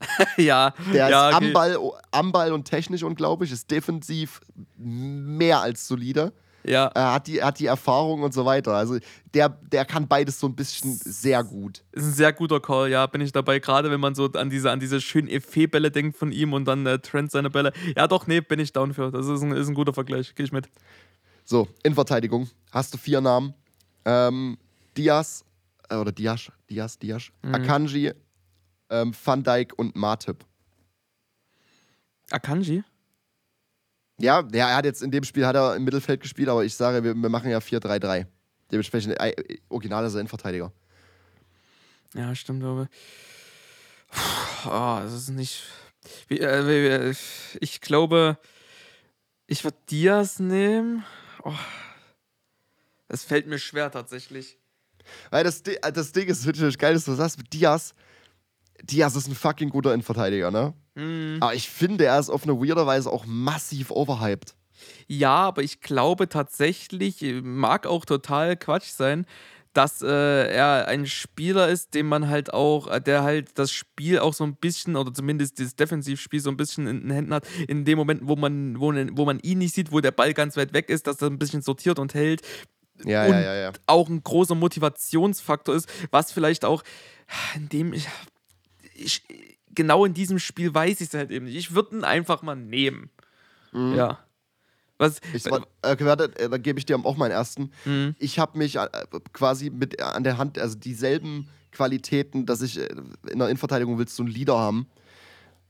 [0.37, 1.47] ja, Der ja, ist okay.
[1.47, 1.77] am, Ball,
[2.11, 4.41] am Ball und technisch unglaublich, ist defensiv
[4.77, 6.33] mehr als solide.
[6.65, 8.73] Ja, Er hat die, hat die Erfahrung und so weiter.
[8.73, 8.97] Also
[9.33, 11.83] der, der kann beides so ein bisschen sehr gut.
[11.91, 13.59] ist ein sehr guter Call, ja, bin ich dabei.
[13.59, 16.85] Gerade wenn man so an diese, an diese schönen Effet-Bälle denkt von ihm und dann
[16.85, 17.73] äh, Trent seine Bälle.
[17.97, 19.11] Ja, doch, nee, bin ich down für.
[19.11, 20.33] Das ist ein, ist ein guter Vergleich.
[20.35, 20.69] Gehe ich mit.
[21.45, 23.53] So, in Verteidigung hast du vier Namen.
[24.05, 24.57] Ähm,
[24.97, 25.43] Diaz,
[25.89, 27.55] äh, oder Diaz, Diaz, Diaz, Mhm.
[27.55, 28.13] Akanji,
[28.89, 30.45] ähm, Van Dijk und Matip.
[32.31, 32.83] Akanji?
[34.23, 37.03] Ja, er hat jetzt in dem Spiel hat er im Mittelfeld gespielt, aber ich sage,
[37.03, 38.25] wir, wir machen ja 4-3-3.
[38.71, 39.33] Dementsprechend, äh,
[39.67, 40.71] original ist er Innenverteidiger.
[42.13, 42.87] Ja, stimmt, aber.
[44.63, 45.63] Ah, das ist nicht.
[46.29, 47.13] Wie, äh,
[47.59, 48.37] ich glaube,
[49.45, 51.03] ich würde Diaz nehmen.
[51.43, 51.53] Oh,
[53.09, 54.57] es fällt mir schwer tatsächlich.
[55.31, 57.93] Weil das, das Ding ist wirklich geil, dass du sagst, mit Diaz,
[58.83, 60.73] Diaz ist ein fucking guter Innenverteidiger, ne?
[60.95, 61.37] Hm.
[61.39, 64.55] Aber ich finde, er ist auf eine weirde Weise auch massiv overhyped.
[65.07, 69.25] Ja, aber ich glaube tatsächlich, mag auch total Quatsch sein,
[69.71, 70.07] dass äh,
[70.53, 74.43] er ein Spieler ist, den man halt auch, äh, der halt das Spiel auch so
[74.43, 77.97] ein bisschen, oder zumindest das Defensivspiel so ein bisschen in den Händen hat, in dem
[77.97, 80.89] Moment, wo man, wo, wo man ihn nicht sieht, wo der Ball ganz weit weg
[80.89, 82.41] ist, dass er ein bisschen sortiert und hält,
[83.03, 83.71] Ja, Und- ja, ja, ja.
[83.87, 86.83] auch ein großer Motivationsfaktor ist, was vielleicht auch,
[87.55, 87.93] in dem
[88.95, 89.23] ich,
[89.73, 91.55] genau in diesem Spiel weiß ich es halt eben nicht.
[91.55, 93.09] Ich würde ihn einfach mal nehmen.
[93.71, 93.95] Mhm.
[93.95, 94.19] Ja.
[94.97, 97.71] Was, Ich, äh, warte, äh, dann gebe ich dir auch meinen ersten.
[97.85, 98.15] Mhm.
[98.19, 98.87] Ich habe mich äh,
[99.33, 104.17] quasi mit äh, an der Hand, also dieselben Qualitäten, dass ich in der Innenverteidigung willst
[104.19, 104.87] du einen Leader haben.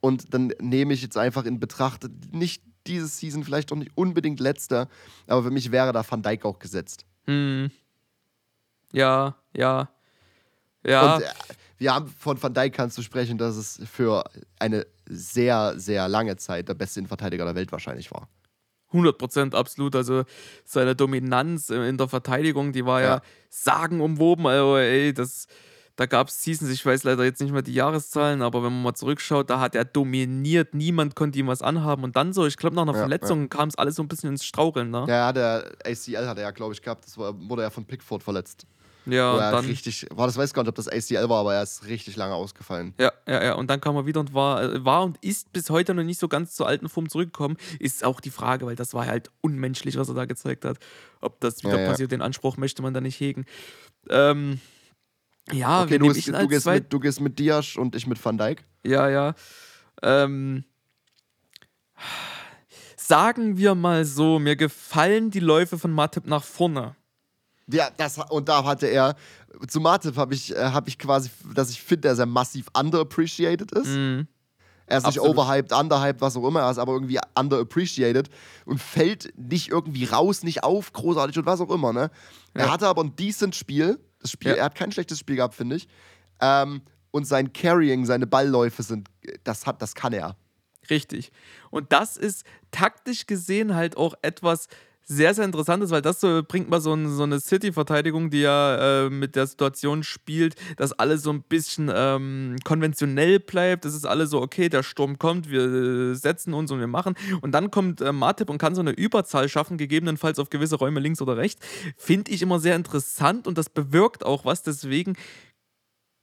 [0.02, 4.42] Und dann nehme ich jetzt einfach in Betracht, nicht dieses Season, vielleicht auch nicht unbedingt
[4.42, 4.90] letzter,
[5.28, 7.06] aber für mich wäre da Van Dijk auch gesetzt.
[7.26, 7.72] Hm.
[8.92, 9.90] Ja, ja.
[10.86, 11.16] Ja.
[11.16, 11.24] Und
[11.92, 14.24] haben von Van Dijk kannst du sprechen, dass es für
[14.60, 18.30] eine sehr, sehr lange Zeit der beste Innenverteidiger der Welt wahrscheinlich war.
[18.94, 19.96] 100% absolut.
[19.96, 20.24] Also
[20.66, 23.22] seine Dominanz in der Verteidigung, die war ja, Ja.
[23.50, 24.46] sagenumwoben.
[24.46, 25.48] Also, ey, das,
[25.96, 28.84] da gab es Seasons, ich weiß leider jetzt nicht mehr die Jahreszahlen, aber wenn man
[28.84, 30.74] mal zurückschaut, da hat er dominiert.
[30.76, 32.04] Niemand konnte ihm was anhaben.
[32.04, 34.30] Und dann so, ich glaube, nach einer Ja, Verletzung kam es alles so ein bisschen
[34.30, 34.92] ins Straucheln.
[34.92, 35.06] Ne?
[35.08, 37.06] Ja, der ACL hat er ja, glaube ich, gehabt.
[37.06, 38.68] Das war, wurde ja von Pickford verletzt.
[39.06, 39.66] Ja, er dann.
[39.66, 42.16] richtig, war das weiß ich gar nicht, ob das ACL war, aber er ist richtig
[42.16, 42.94] lange ausgefallen.
[43.00, 43.54] Ja, ja, ja.
[43.56, 46.20] Und dann kam er wieder und war, äh, war und ist bis heute noch nicht
[46.20, 47.58] so ganz zur alten Form zurückgekommen.
[47.80, 50.78] Ist auch die Frage, weil das war halt unmenschlich, was er da gezeigt hat.
[51.22, 51.90] Ob das wieder Ja, ja.
[51.90, 53.46] passiert, den Anspruch möchte man da nicht hegen.
[54.10, 54.60] Ähm,
[55.52, 58.38] ja, okay, du, denn du, gehst mit, du gehst mit Diaz und ich mit Van
[58.38, 58.64] Dijk.
[58.86, 59.36] Ja, ja.
[60.02, 60.64] Ähm,
[62.96, 66.96] sagen wir mal so, mir gefallen die Läufe von Matip nach vorne.
[67.72, 69.16] Ja, das, und da hatte er,
[69.68, 73.72] zu Matip habe ich, äh, hab ich quasi, dass ich finde, dass er massiv underappreciated
[73.72, 73.88] ist.
[73.88, 74.28] Mhm.
[74.86, 75.38] Er ist nicht Absolut.
[75.38, 78.30] overhyped, underhyped, was auch immer, er ist aber irgendwie underappreciated
[78.66, 82.12] und fällt nicht irgendwie raus, nicht auf, großartig und was auch immer, ne?
[82.54, 82.72] Er Ja.
[82.74, 83.98] hatte aber ein decent Spiel.
[84.20, 84.56] Das Spiel, Ja.
[84.58, 85.88] er hat kein schlechtes Spiel gehabt, finde ich.
[86.42, 89.08] Ähm, und sein Carrying, seine Ballläufe sind,
[89.46, 90.36] das hat, das kann er.
[90.90, 91.32] Richtig.
[91.72, 94.68] Und das ist taktisch gesehen halt auch etwas
[95.06, 99.06] sehr, sehr Interessantes, weil das so bringt mal so, ein, so eine City-Verteidigung, die ja
[99.06, 103.86] äh, mit der Situation spielt, dass alles so ein bisschen ähm, konventionell bleibt.
[103.86, 107.16] Das ist alles so, okay, der Sturm kommt, wir setzen uns und wir machen.
[107.42, 111.00] Und dann kommt äh, Matip und kann so eine Überzahl schaffen, gegebenenfalls auf gewisse Räume
[111.00, 111.66] links oder rechts.
[111.98, 114.64] Finde ich immer sehr interessant und das bewirkt auch was.
[114.64, 115.16] Deswegen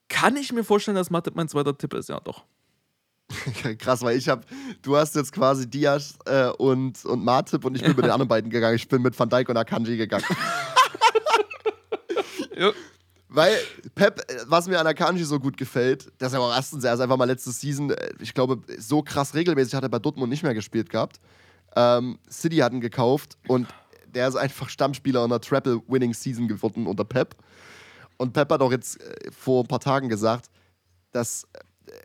[0.08, 2.44] kann ich mir vorstellen, dass Matip mein zweiter Tipp ist, ja doch.
[3.78, 4.42] Krass, weil ich habe,
[4.82, 7.96] du hast jetzt quasi Diaz äh, und, und Martip und ich bin ja.
[7.96, 8.76] mit den anderen beiden gegangen.
[8.76, 10.24] Ich bin mit Van Dijk und Akanji gegangen.
[12.56, 12.70] ja.
[13.28, 13.56] Weil
[13.94, 17.16] Pep, was mir an Akanji so gut gefällt, dass er auch erstens, er ist einfach
[17.16, 20.54] mal letzte Season, äh, ich glaube, so krass regelmäßig hat er bei Dortmund nicht mehr
[20.54, 21.20] gespielt gehabt.
[21.76, 23.68] Ähm, City hat ihn gekauft und
[24.06, 27.36] der ist einfach Stammspieler in einer Triple-Winning-Season geworden unter Pep.
[28.16, 30.50] Und Pep hat auch jetzt äh, vor ein paar Tagen gesagt,
[31.12, 31.46] dass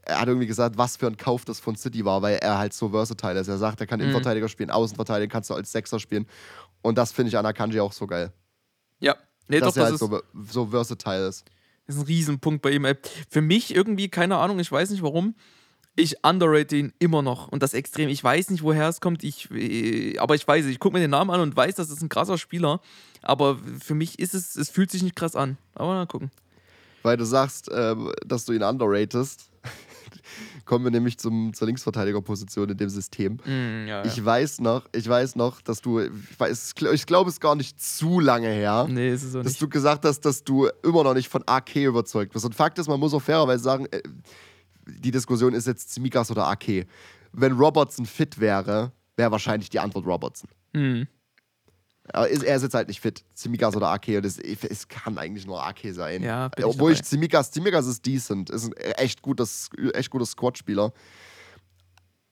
[0.03, 2.73] er hat irgendwie gesagt, was für ein Kauf das von City war, weil er halt
[2.73, 3.47] so versatile ist.
[3.47, 4.05] Er sagt, er kann mhm.
[4.05, 6.27] Innenverteidiger spielen, Außenverteidiger kannst du als Sechser spielen.
[6.81, 8.31] Und das finde ich an Akanji auch so geil.
[8.99, 9.15] Ja,
[9.47, 11.45] nee, dass doch, er das halt ist, so, so versatile ist.
[11.87, 12.87] Das ist ein Riesenpunkt bei ihm.
[13.29, 15.35] Für mich irgendwie, keine Ahnung, ich weiß nicht warum.
[15.97, 18.09] Ich underrate ihn immer noch und das extrem.
[18.09, 21.11] Ich weiß nicht, woher es kommt, ich, äh, aber ich weiß, ich gucke mir den
[21.11, 22.81] Namen an und weiß, das ist ein krasser Spieler.
[23.21, 25.57] Aber für mich ist es, es fühlt sich nicht krass an.
[25.73, 26.31] Aber mal gucken.
[27.05, 27.95] Weil du sagst, äh,
[28.25, 29.51] dass du ihn underratest
[30.65, 33.33] kommen wir nämlich zum, zur Linksverteidigerposition in dem System.
[33.45, 34.05] Mm, ja, ja.
[34.05, 36.09] Ich weiß noch, ich weiß noch, dass du, ich,
[36.93, 39.61] ich glaube, es ist gar nicht zu lange her, nee, ist es so dass nicht.
[39.61, 42.43] du gesagt hast, dass du immer noch nicht von AK überzeugt bist.
[42.43, 44.01] Und Fakt ist, man muss auch fairerweise sagen, äh,
[44.87, 46.87] die Diskussion ist jetzt Zimikas oder AK.
[47.33, 50.49] Wenn Robertson fit wäre, wäre wahrscheinlich die Antwort Robertson.
[50.73, 51.07] Mhm.
[52.13, 53.23] Aber er ist jetzt halt nicht fit.
[53.33, 54.17] Zimikas oder Ake.
[54.17, 56.21] Und es, es kann eigentlich nur Ake sein.
[56.21, 58.49] Ja, Obwohl ich, ich Zimikas, Zimikas ist decent.
[58.49, 60.93] Ist ein echt, gutes, echt guter Squad-Spieler.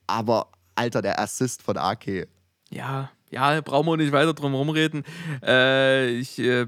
[0.05, 2.27] Aber, Alter, der Assist von Ake.
[2.69, 5.03] Ja, ja, brauchen wir nicht weiter drum rumreden.
[5.43, 6.67] Äh, ich äh,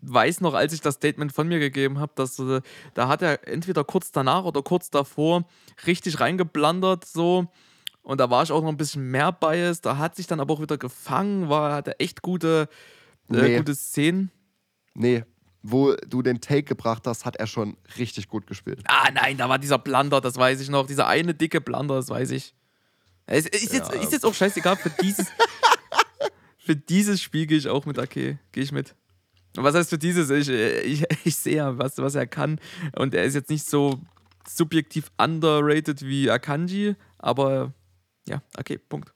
[0.00, 2.60] weiß noch, als ich das Statement von mir gegeben habe, dass äh,
[2.94, 5.44] da hat er entweder kurz danach oder kurz davor
[5.86, 7.46] richtig reingeblandert, so
[8.06, 9.84] und da war ich auch noch ein bisschen mehr biased.
[9.84, 12.68] Da hat sich dann aber auch wieder gefangen, war, hatte echt gute,
[13.28, 13.56] äh, nee.
[13.56, 14.30] gute Szenen.
[14.94, 15.24] Nee,
[15.60, 18.78] wo du den Take gebracht hast, hat er schon richtig gut gespielt.
[18.86, 20.86] Ah, nein, da war dieser Blunder, das weiß ich noch.
[20.86, 22.54] Dieser eine dicke Blunder, das weiß ich.
[23.26, 24.00] Es ist, jetzt, ja.
[24.00, 25.26] ist jetzt auch scheißegal, für dieses,
[26.58, 28.38] für dieses Spiel gehe ich auch mit Ake.
[28.52, 28.94] Gehe ich mit.
[29.56, 30.30] Was heißt für dieses?
[30.30, 32.60] Ich, ich, ich sehe, was, was er kann.
[32.94, 33.98] Und er ist jetzt nicht so
[34.48, 37.72] subjektiv underrated wie Akanji, aber
[38.28, 39.12] ja, okay, Punkt.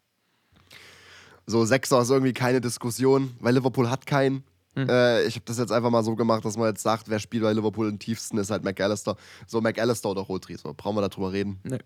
[1.47, 4.45] So, Sechser ist irgendwie keine Diskussion, weil Liverpool hat keinen.
[4.77, 4.89] Hm.
[4.89, 7.43] Äh, ich habe das jetzt einfach mal so gemacht, dass man jetzt sagt, wer spielt
[7.43, 9.17] bei Liverpool im tiefsten, ist halt McAllister.
[9.47, 11.59] So, McAllister oder Rodri, so, brauchen wir darüber reden?
[11.65, 11.79] Nee.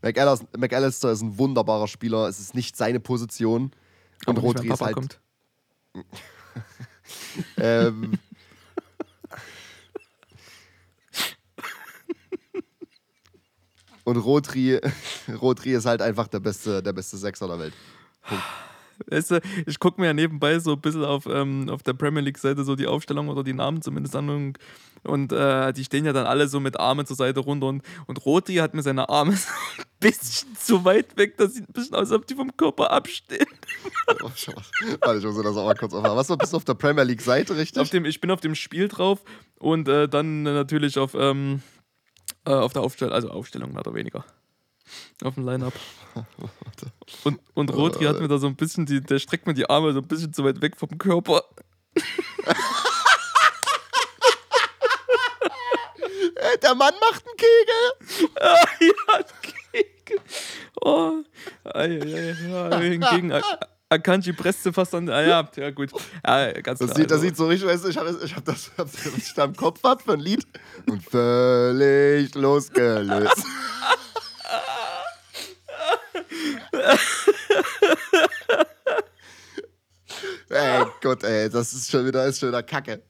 [0.00, 3.72] McAllister, McAllister ist ein wunderbarer Spieler, es ist nicht seine Position.
[4.26, 5.20] Und nicht, ist halt.
[7.56, 8.18] Ähm,
[14.04, 14.80] Und Rotri,
[15.40, 17.74] Rotri ist halt einfach der beste, der beste Sechser der Welt.
[18.22, 18.42] Punkt.
[19.08, 22.20] Weißt du, ich gucke mir ja nebenbei so ein bisschen auf, ähm, auf der Premier
[22.20, 24.58] League-Seite so die Aufstellung oder die Namen zumindest an und,
[25.02, 28.24] und äh, die stehen ja dann alle so mit Armen zur Seite runter und, und
[28.24, 29.48] Rotri hat mir seine Arme so
[29.78, 32.90] ein bisschen zu weit weg, das sieht ein bisschen aus, als ob die vom Körper
[32.90, 33.46] abstehen.
[34.22, 34.30] Oh,
[35.00, 36.16] Warte, ich muss das auch mal kurz aufmachen.
[36.16, 37.80] Was, bist du auf der Premier League-Seite, richtig?
[37.80, 39.22] Auf dem, ich bin auf dem Spiel drauf
[39.58, 41.62] und äh, dann natürlich auf, ähm,
[42.44, 44.24] äh, auf der Aufstellung, also Aufstellung mehr oder weniger.
[45.22, 45.74] Auf dem Line-Up.
[47.24, 49.92] Und, und Rotri hat mir da so ein bisschen, die, der streckt mir die Arme
[49.92, 51.42] so ein bisschen zu weit weg vom Körper.
[56.62, 58.30] der Mann macht einen Kegel.
[58.40, 59.24] Ah, ja, einen
[59.72, 60.20] Kegel.
[60.80, 61.22] Oh.
[61.64, 63.32] Ei, ei, ja, hingegen
[63.92, 65.08] Akanji presste fast an.
[65.08, 65.90] Ah, ja, ja, gut.
[66.26, 66.96] Ja, ganz das klar.
[66.96, 67.24] Sieht, das also.
[67.24, 69.82] sieht so richtig, weißt du, ich habe ich hab das, was ich da im Kopf
[69.84, 70.46] habe für ein Lied
[70.88, 73.44] und völlig losgelöst.
[80.48, 83.02] ey Gott, ey, das ist schon wieder, ist schon wieder Kacke.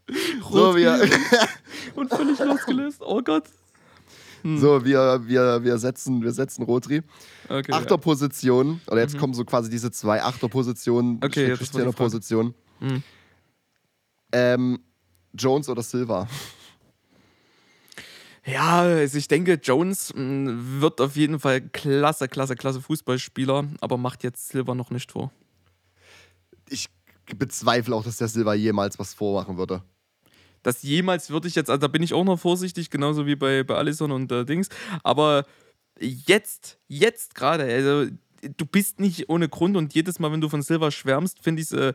[0.50, 1.08] So, wir.
[1.94, 3.00] und völlig losgelöst.
[3.00, 3.44] Oh Gott.
[4.42, 4.58] Hm.
[4.58, 7.02] So, wir, wir, wir, setzen, wir setzen Rotri.
[7.48, 8.92] Okay, Achterposition, ja.
[8.92, 9.18] oder jetzt mhm.
[9.18, 11.56] kommen so quasi diese zwei Achterpositionen, okay,
[11.92, 12.54] Position.
[12.80, 13.02] Mhm.
[14.32, 14.78] Ähm,
[15.34, 16.28] Jones oder Silva?
[18.44, 23.96] Ja, also ich denke, Jones hm, wird auf jeden Fall klasse, klasse, klasse Fußballspieler, aber
[23.96, 25.30] macht jetzt Silva noch nicht vor.
[26.68, 26.88] Ich
[27.36, 29.82] bezweifle auch, dass der Silva jemals was vormachen würde
[30.62, 33.62] das jemals würde ich jetzt, also da bin ich auch noch vorsichtig, genauso wie bei,
[33.64, 34.68] bei Allison und äh, Dings.
[35.02, 35.44] Aber
[36.00, 38.10] jetzt, jetzt gerade, also
[38.56, 41.70] du bist nicht ohne Grund und jedes Mal, wenn du von Silva schwärmst, finde ich
[41.70, 41.72] es.
[41.72, 41.94] Äh,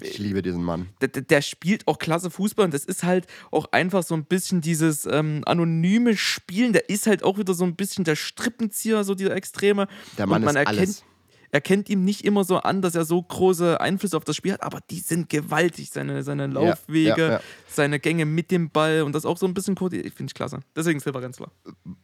[0.00, 0.88] Ich liebe diesen Mann.
[1.00, 4.24] der, der- der spielt auch klasse Fußball und das ist halt auch einfach so ein
[4.24, 6.72] bisschen dieses ähm, anonyme Spielen.
[6.72, 9.88] Der ist halt auch wieder so ein bisschen der Strippenzieher, so dieser Extreme.
[10.16, 11.04] Der Mann und man ist erkennt, alles.
[11.50, 14.62] Erkennt ihm nicht immer so an, dass er so große Einflüsse auf das Spiel hat,
[14.62, 15.90] aber die sind gewaltig.
[15.90, 17.40] Seine, seine Laufwege, ja, ja.
[17.68, 20.14] seine Gänge mit dem Ball und das auch so ein bisschen koordiniert.
[20.14, 20.60] Finde ich klasse.
[20.76, 21.50] Deswegen Silva ganz klar.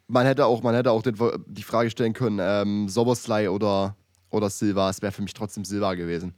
[0.08, 1.16] Man hätte auch, man hätte auch den,
[1.46, 3.96] die Frage stellen können, ähm, Soboslai oder,
[4.30, 4.90] oder Silva.
[4.90, 6.34] Es wäre für mich trotzdem Silva gewesen.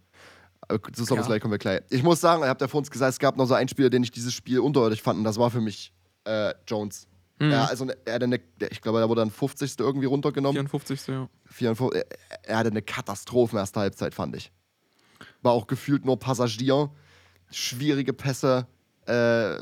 [0.60, 1.80] Aber Zu Soboslai kommen wir gleich.
[1.90, 3.90] Ich muss sagen, ihr habt ja vor uns gesagt, es gab noch so einen Spieler,
[3.90, 5.92] den ich dieses Spiel unterirdisch fand und das war für mich
[6.24, 7.06] äh, Jones.
[7.38, 7.50] Mhm.
[7.50, 9.78] Ja, also er hatte eine, ich glaube, er wurde dann 50.
[9.78, 10.68] irgendwie runtergenommen.
[10.68, 11.06] 54.
[11.06, 11.28] Ja.
[11.46, 12.04] 54,
[12.42, 14.50] er, hatte eine Katastrophen erste Halbzeit, fand ich.
[15.42, 16.90] War auch gefühlt nur Passagier,
[17.50, 18.66] schwierige Pässe,
[19.06, 19.58] äh,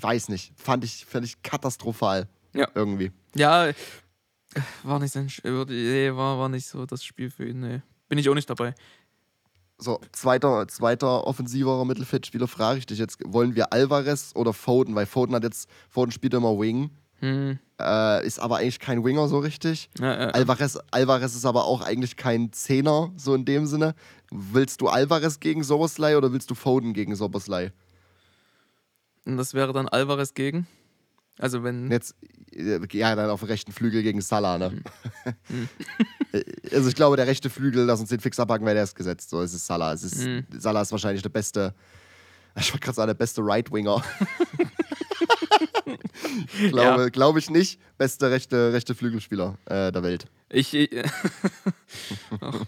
[0.00, 2.28] weiß nicht, fand ich, fand ich katastrophal.
[2.54, 2.68] Ja.
[2.74, 3.12] Irgendwie.
[3.34, 3.74] Ja, äh,
[4.82, 7.60] war nicht sein äh, war, war nicht so das Spiel für ihn.
[7.60, 7.82] Nee.
[8.08, 8.74] Bin ich auch nicht dabei.
[9.82, 14.94] So, zweiter, zweiter offensiverer Mittelfeldspieler frage ich dich jetzt, wollen wir Alvarez oder Foden?
[14.94, 17.58] Weil Foden hat jetzt, Foden spielt immer Wing, Hm.
[17.80, 19.90] äh, ist aber eigentlich kein Winger so richtig.
[19.98, 23.94] Ja, äh, Alvarez, Alvarez ist aber auch eigentlich kein Zehner, so in dem Sinne.
[24.30, 27.72] Willst du Alvarez gegen Soboslai oder willst du Foden gegen Soboslai?
[29.24, 30.66] und das wäre dann Alvarez gegen.
[31.38, 31.90] Also wenn.
[31.90, 32.14] Jetzt,
[32.52, 34.82] äh, ja, dann auf dem rechten Flügel gegen Salah, ne?
[36.72, 39.30] also ich glaube, der rechte Flügel, lass uns den fix abhaken, weil der ist gesetzt.
[39.30, 39.92] So, es ist Salah.
[39.92, 40.44] Es ist, Mhm.
[40.58, 41.74] Salah ist wahrscheinlich der beste,
[42.56, 44.02] ich wollte gerade sagen, der beste Right-Winger.
[46.70, 47.80] glaube, glaube ich nicht.
[47.98, 50.26] Beste rechte, rechte Flügelspieler äh, der Welt.
[50.48, 50.74] Ich.
[50.74, 50.88] äh,
[52.40, 52.60] Ach.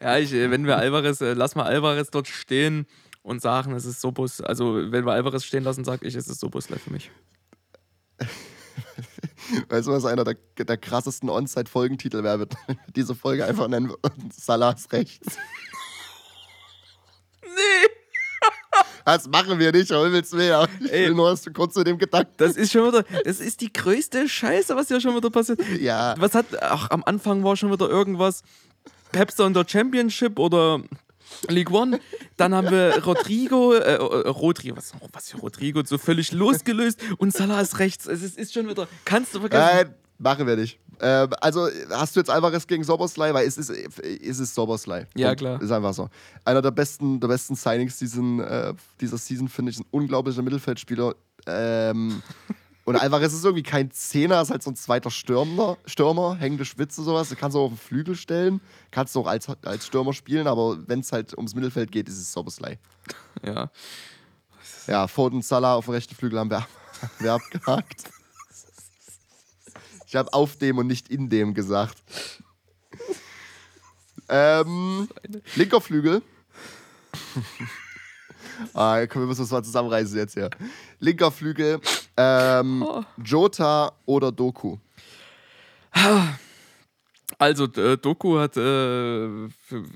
[0.00, 2.86] ja, ich, äh, wenn wir Alvarez, äh, lass mal Alvarez dort stehen
[3.22, 4.40] und sagen, es ist Sobus.
[4.40, 7.10] Also, wenn wir Alvarez stehen lassen, sage ich, es ist Sobus für mich.
[9.68, 12.40] Weißt du, was einer der, der krassesten On-Site-Folgentitel wäre?
[12.40, 12.54] Wird
[12.96, 13.92] diese Folge einfach nennen
[14.32, 15.36] Salahs rechts.
[17.42, 17.88] Nee!
[19.04, 20.68] Das machen wir nicht, aber willst du mehr?
[20.80, 21.06] Ich Ey.
[21.08, 22.32] will nur, dass du kurz zu dem Gedanken.
[22.36, 23.04] Das ist schon wieder.
[23.24, 25.60] Das ist die größte Scheiße, was ja schon wieder passiert.
[25.80, 26.14] Ja.
[26.18, 26.46] Was hat.
[26.62, 28.42] Ach, am Anfang war schon wieder irgendwas.
[29.10, 30.80] Pepster in der Championship oder
[31.48, 32.00] League One.
[32.36, 37.32] Dann haben wir Rodrigo, äh, äh, Rodrigo, was, was für Rodrigo, so völlig losgelöst und
[37.32, 38.06] Salah ist rechts.
[38.06, 38.88] Es ist, ist schon wieder.
[39.04, 39.62] Kannst du vergessen.
[39.62, 40.78] Nein, machen wir nicht.
[41.00, 43.32] Ähm, also, hast du jetzt Alvarez gegen Soboslai?
[43.32, 45.06] Weil es ist, es ist Soboslai.
[45.16, 45.60] Ja, klar.
[45.60, 46.08] Ist einfach so.
[46.44, 51.14] Einer der besten, der besten Signings diesen, äh, dieser Season, finde ich, ein unglaublicher Mittelfeldspieler.
[51.46, 52.22] Ähm,
[52.90, 57.04] und Alvarez ist irgendwie kein Zehner, ist halt so ein zweiter Stürmer, Stürmer hängende Spitze,
[57.04, 57.28] sowas.
[57.28, 58.60] Du kannst auch auf den Flügel stellen,
[58.90, 62.18] kannst du auch als, als Stürmer spielen, aber wenn es halt ums Mittelfeld geht, ist
[62.18, 62.80] es Soboslai.
[63.44, 63.70] Ja.
[64.88, 66.66] Ja, Foden, Salah auf dem rechten Flügel haben wir,
[67.20, 68.10] wir abgehakt.
[70.08, 72.02] Ich habe auf dem und nicht in dem gesagt.
[74.28, 75.08] Ähm,
[75.54, 76.22] linker Flügel.
[78.74, 80.50] ah, komm, wir müssen uns mal zusammenreißen jetzt hier.
[80.98, 81.80] Linker Flügel.
[82.20, 83.02] Ähm, Oh.
[83.24, 84.76] Jota oder Doku?
[87.38, 89.48] Also, äh, Doku hat, äh,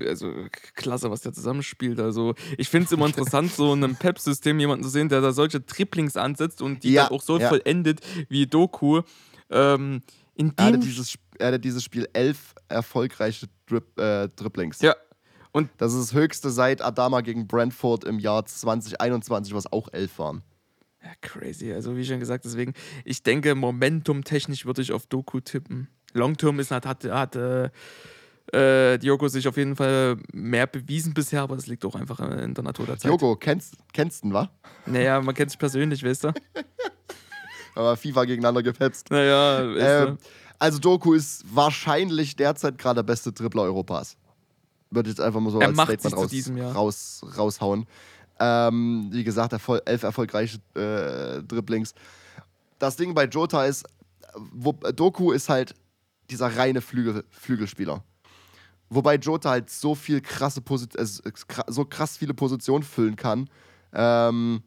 [0.09, 0.33] also
[0.75, 2.01] klasse, was der zusammenspielt.
[2.01, 5.33] Also, ich finde es immer interessant, so in einem Pep-System jemanden zu sehen, der da
[5.33, 7.49] solche Triplings ansetzt und die Ja, dann auch so ja.
[7.49, 9.03] vollendet wie Doku.
[9.51, 10.01] Ähm,
[10.37, 14.81] in Er hatte dem dieses, er hatte dieses Spiel elf erfolgreiche Drip, äh, Dribblings.
[14.81, 14.95] Ja.
[15.53, 20.18] Und Das ist das höchste seit Adama gegen Brentford im Jahr 2021, was auch elf
[20.18, 20.43] waren.
[21.05, 21.73] Ja, crazy.
[21.73, 22.73] Also wie schon gesagt, deswegen,
[23.05, 25.89] ich denke, momentum-technisch würde ich auf Doku tippen.
[26.15, 27.69] Longterm ist hat, hat, hat äh,
[28.53, 32.55] äh, Diogo sich auf jeden Fall mehr bewiesen bisher, aber das liegt auch einfach in
[32.55, 33.11] der Natur der Zeit.
[33.11, 34.51] Jogo, kennst, kennst du ihn, wa?
[34.87, 36.33] Naja, man kennt sich persönlich, weißt du?
[37.75, 39.11] Aber FIFA gegeneinander gepetzt.
[39.11, 40.19] Naja, weißt Ähm,
[40.61, 44.17] also Doku ist wahrscheinlich derzeit gerade der beste Dribbler Europas.
[44.91, 46.73] Würde ich jetzt einfach mal so Er als Statement raus, diesem Jahr.
[46.73, 47.87] raus, raushauen.
[48.41, 51.95] Ähm, wie gesagt, erfol elf erfolgreiche äh, Dribblings.
[52.78, 53.87] Das Ding bei Jota ist,
[54.53, 55.74] wo, Doku ist halt
[56.30, 58.03] dieser reine Flügel, Flügelspieler.
[58.91, 63.49] Wobei Jota halt so viel krasse Posi- äh, kra- so krass viele Positionen füllen kann.
[63.93, 64.62] Ähm,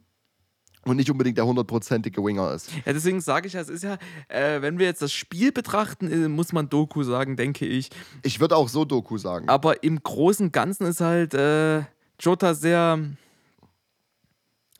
[0.84, 2.70] und nicht unbedingt der hundertprozentige Winger ist.
[2.86, 3.98] Ja, deswegen sage ich ja, es ist ja,
[4.28, 7.90] äh, wenn wir jetzt das Spiel betrachten, äh, muss man Doku sagen, denke ich.
[8.22, 9.48] Ich würde auch so Doku sagen.
[9.50, 11.82] Aber im Großen und Ganzen ist halt äh,
[12.20, 12.98] Jota sehr,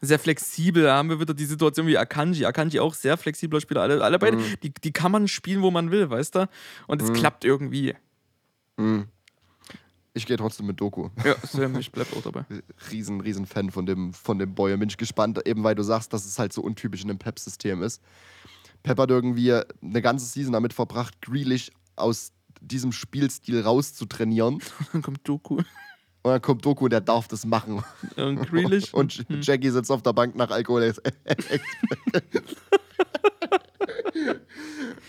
[0.01, 0.85] sehr flexibel.
[0.85, 2.45] Da haben wir wieder die Situation wie Akanji.
[2.45, 3.83] Akanji auch sehr flexibler Spieler.
[3.83, 6.49] Alle, alle beide, die, die kann man spielen, wo man will, weißt du?
[6.87, 7.95] Und es klappt irgendwie.
[10.15, 11.11] Ich gehe trotzdem mit Doku.
[11.25, 12.45] Ja, Sam, ich bleib auch dabei.
[12.91, 14.77] Riesen, riesen Fan von dem, von dem Boy.
[14.77, 17.83] Bin ich gespannt, eben weil du sagst, dass es halt so untypisch in einem Pep-System
[17.83, 18.03] ist.
[18.83, 24.61] Pep hat irgendwie eine ganze Season damit verbracht, Grealish aus diesem Spielstil rauszutrainieren.
[24.93, 25.63] Dann kommt Doku.
[26.29, 27.83] Und dann kommt Doku der darf das machen.
[28.17, 28.93] Und Grealish.
[28.95, 29.41] Und Hm.
[29.41, 30.83] Jackie sitzt auf der Bank nach Alkohol.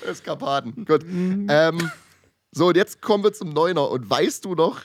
[0.07, 0.85] Eskapaden.
[0.85, 1.03] Gut.
[1.03, 1.47] Hm.
[1.49, 1.91] Ähm,
[2.51, 3.91] so, und jetzt kommen wir zum Neuner.
[3.91, 4.81] Und weißt du noch,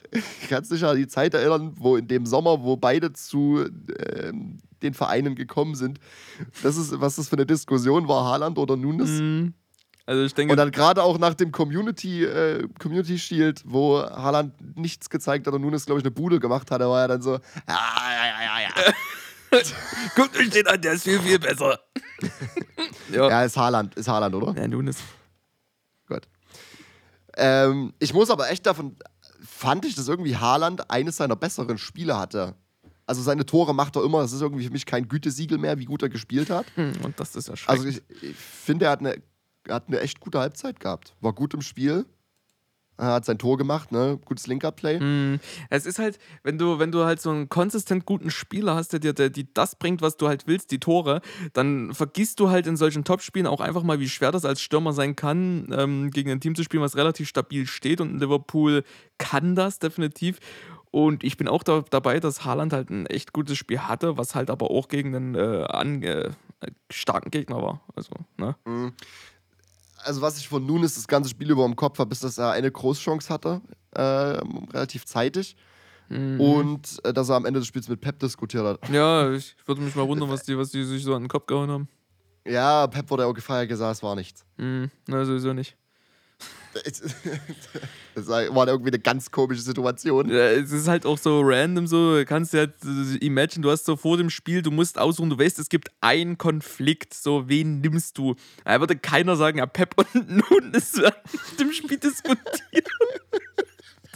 [0.48, 3.64] kannst dich an die Zeit erinnern, wo in dem Sommer, wo beide zu
[3.98, 5.98] ähm, den Vereinen gekommen sind,
[6.62, 9.08] das ist, was das für eine Diskussion war, Haaland oder Nunes?
[9.08, 9.54] Mhm.
[10.06, 14.52] Also ich denke, Und dann gerade auch nach dem Community, äh, Community Shield, wo Haaland
[14.76, 17.22] nichts gezeigt hat und Nunes, glaube ich, eine Bude gemacht hat, da war er dann
[17.22, 19.60] so, ja, ja, ja, ja, ja.
[20.14, 21.78] guckt euch den an, der ist viel, viel besser.
[23.12, 23.28] ja.
[23.30, 24.60] Ja, ist Haaland, ist Haaland, oder?
[24.60, 24.98] Ja, Nunes.
[26.06, 26.28] Gut.
[27.36, 28.96] Ähm, ich muss aber echt davon,
[29.42, 32.54] fand ich, dass irgendwie Haaland eines seiner besseren Spiele hatte.
[33.06, 35.84] Also seine Tore macht er immer, das ist irgendwie für mich kein Gütesiegel mehr, wie
[35.84, 36.66] gut er gespielt hat.
[36.74, 39.16] Hm, Und das ist ja Also ich, ich finde, er hat eine,
[39.68, 41.14] hat eine echt gute Halbzeit gehabt.
[41.20, 42.06] War gut im Spiel.
[42.96, 44.20] Er hat sein Tor gemacht, ne?
[44.24, 45.00] Gutes Linker-Play.
[45.00, 48.92] Hm, Es ist halt, wenn du, wenn du halt so einen konsistent guten Spieler hast,
[48.92, 51.20] der dir der, die das bringt, was du halt willst, die Tore,
[51.54, 54.92] dann vergisst du halt in solchen Topspielen auch einfach mal, wie schwer das als Stürmer
[54.92, 58.00] sein kann, ähm, gegen ein Team zu spielen, was relativ stabil steht.
[58.00, 58.84] Und Liverpool
[59.18, 60.38] kann das definitiv.
[60.92, 64.36] Und ich bin auch da, dabei, dass Haaland halt ein echt gutes Spiel hatte, was
[64.36, 66.30] halt aber auch gegen einen äh, an, äh,
[66.92, 67.80] starken Gegner war.
[67.96, 68.54] Also, ne?
[70.04, 72.50] Also, was ich von Nunes das ganze Spiel über im Kopf habe, ist, dass er
[72.50, 73.60] eine Großchance hatte,
[73.92, 75.56] äh, relativ zeitig.
[76.08, 76.40] Mhm.
[76.40, 78.88] Und äh, dass er am Ende des Spiels mit Pep diskutiert hat.
[78.90, 81.46] Ja, ich würde mich mal wundern, was die, was die sich so an den Kopf
[81.46, 81.88] gehauen haben.
[82.46, 84.44] Ja, Pep wurde auch gefeiert, gesagt, es war nichts.
[84.58, 85.76] Hm, na, sowieso nicht.
[88.14, 90.30] Das war irgendwie eine ganz komische Situation.
[90.30, 93.70] Ja, es ist halt auch so random so, du kannst dir halt äh, imagine, du
[93.72, 97.48] hast so vor dem Spiel, du musst aussuchen, du weißt, es gibt einen Konflikt, so,
[97.48, 98.36] wen nimmst du?
[98.64, 101.14] Da würde keiner sagen, ja, Pep und Nunes werden
[101.50, 102.38] mit dem Spiel diskutieren.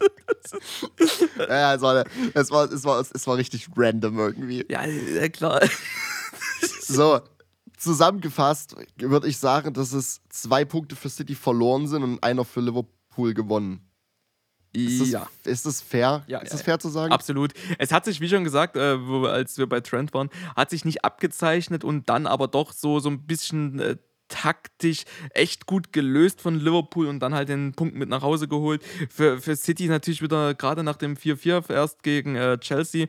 [1.48, 2.04] Ja, es war,
[2.34, 4.64] es war, es war, es war richtig random irgendwie.
[4.68, 5.60] Ja, ja klar.
[6.80, 7.20] So,
[7.78, 12.60] zusammengefasst würde ich sagen, dass es zwei Punkte für City verloren sind und einer für
[12.60, 13.88] Liverpool gewonnen.
[14.72, 15.28] Ist das, ja.
[15.44, 16.24] ist das fair?
[16.26, 17.12] Ja, ist das fair zu sagen?
[17.12, 17.54] Absolut.
[17.78, 21.04] Es hat sich, wie schon gesagt, äh, als wir bei Trent waren, hat sich nicht
[21.04, 23.96] abgezeichnet und dann aber doch so, so ein bisschen äh,
[24.28, 28.82] taktisch echt gut gelöst von Liverpool und dann halt den Punkt mit nach Hause geholt.
[29.10, 33.06] Für, für City natürlich wieder, gerade nach dem 4-4 erst gegen äh, Chelsea,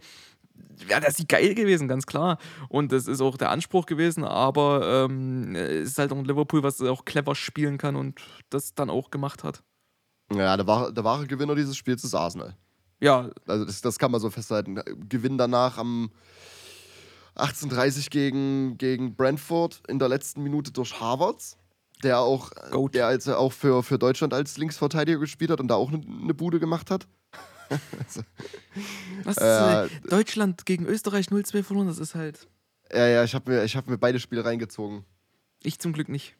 [0.87, 2.37] wäre das geil gewesen, ganz klar.
[2.69, 6.63] Und das ist auch der Anspruch gewesen, aber ähm, es ist halt auch ein Liverpool,
[6.63, 9.63] was auch clever spielen kann und das dann auch gemacht hat.
[10.33, 12.55] Ja, der wahre, der wahre Gewinner dieses Spiels ist Arsenal.
[13.01, 14.81] Ja, Also das, das kann man so festhalten.
[15.07, 16.11] Gewinn danach am
[17.35, 21.57] 18:30 gegen, gegen Brentford in der letzten Minute durch Harvards,
[22.03, 22.95] der auch, Goat.
[22.95, 25.99] der als er auch für, für Deutschland als Linksverteidiger gespielt hat und da auch eine
[25.99, 27.07] ne Bude gemacht hat.
[29.23, 32.47] was Äh, äh, Deutschland gegen Österreich 0-2 verloren, das ist halt.
[32.91, 35.05] Ja, ja, ich habe mir, ich hab mir beide Spiele reingezogen.
[35.61, 36.35] Ich zum Glück nicht.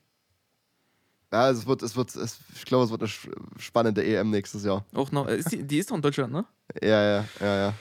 [1.32, 3.10] Ja, es wird, es wird, es, ich glaube, es wird eine
[3.58, 4.84] spannende EM nächstes Jahr.
[4.94, 6.44] Auch noch, äh, ist die, die ist doch in Deutschland, ne?
[6.82, 7.74] Ja, ja, ja, ja.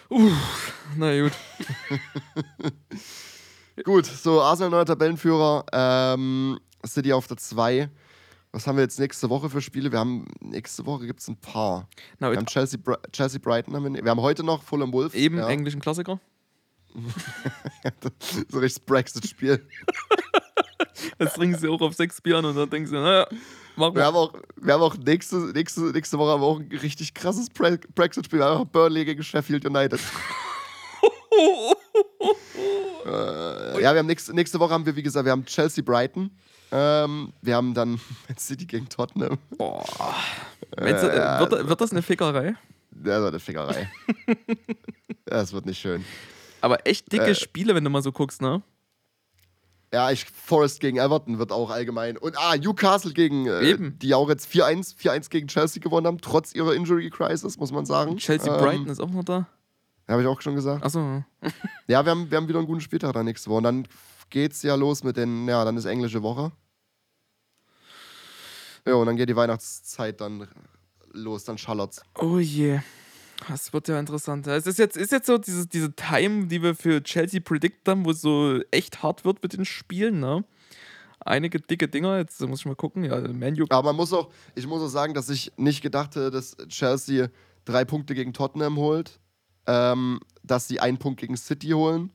[0.96, 1.34] Na gut.
[3.86, 7.90] Gut, so Arsenal neuer Tabellenführer, ähm, City auf der 2.
[8.52, 9.92] Was haben wir jetzt nächste Woche für Spiele?
[9.92, 11.88] Wir haben nächste Woche gibt es ein paar.
[12.18, 13.76] Na, Wir haben Chelsea, Bri Chelsea Brighton.
[13.76, 15.14] Haben wir, wir haben heute noch Fulham Wolves.
[15.14, 15.48] eben ja.
[15.48, 16.20] englischen Klassiker.
[18.50, 19.64] so richtig Brexit-Spiel.
[21.20, 23.28] Jetzt trinken sie auch auf sechs Bieren und dann denken sie, naja,
[23.76, 24.06] machen Wir wir.
[24.08, 27.50] haben auch, wir haben auch nächste, nächste, nächste Woche haben wir auch ein richtig krasses
[27.52, 28.40] Bre Brexit-Spiel.
[28.40, 30.00] Wir haben auch Burnley gegen Sheffield United.
[33.06, 36.32] äh, ja, wir haben nächste, nächste Woche haben wir, wie gesagt, wir haben Chelsea Brighton.
[36.72, 37.92] Ähm, wir haben dann
[38.28, 39.38] Man City gegen Tottenham.
[39.58, 40.16] Boah.
[40.72, 42.56] Du, äh, wird, wird das eine Fickerei?
[42.92, 43.92] Das wird eine Fickerei.
[45.26, 46.06] das wird nicht schön.
[46.62, 47.36] Aber echt dicke Äh.
[47.36, 48.62] Spiele, wenn du mal so guckst, ne?
[49.92, 52.18] Ja, ich, Forest gegen Everton wird auch allgemein.
[52.18, 53.98] Und ah, Newcastle gegen, äh, Eben.
[53.98, 57.86] die auch jetzt 4-1 4-1 gegen Chelsea gewonnen haben, trotz ihrer Injury Crisis, muss man
[57.88, 58.18] sagen.
[58.18, 59.48] Chelsea ähm, Brighton ist auch noch da.
[60.08, 60.84] Habe ich auch schon gesagt.
[60.84, 61.24] Achso.
[61.88, 63.58] Ja, wir haben, wir haben wieder einen guten Spieltag da nächste Woche.
[63.58, 63.88] Und dann
[64.30, 66.52] geht's ja los mit den, ja, dann ist englische Woche.
[68.86, 70.48] Ja, und dann geht die Weihnachtszeit dann
[71.12, 72.02] los, dann schallert's.
[72.18, 72.80] Oh je.
[73.48, 74.48] Das wird ja interessant.
[74.48, 78.06] Es ist jetzt, ist jetzt so diese, diese Time, die wir für Chelsea predicted haben,
[78.06, 80.44] wo es so echt hart wird mit den Spielen, ne?
[81.22, 83.04] Einige dicke Dinger, jetzt muss ich mal gucken.
[83.04, 83.66] Ja, Manu.
[83.70, 87.30] Aber man muss auch, ich muss auch sagen, dass ich nicht gedacht hätte, dass Chelsea
[87.66, 89.20] drei Punkte gegen Tottenham holt,
[89.68, 92.12] ähm, dass sie einen Punkt gegen City holen.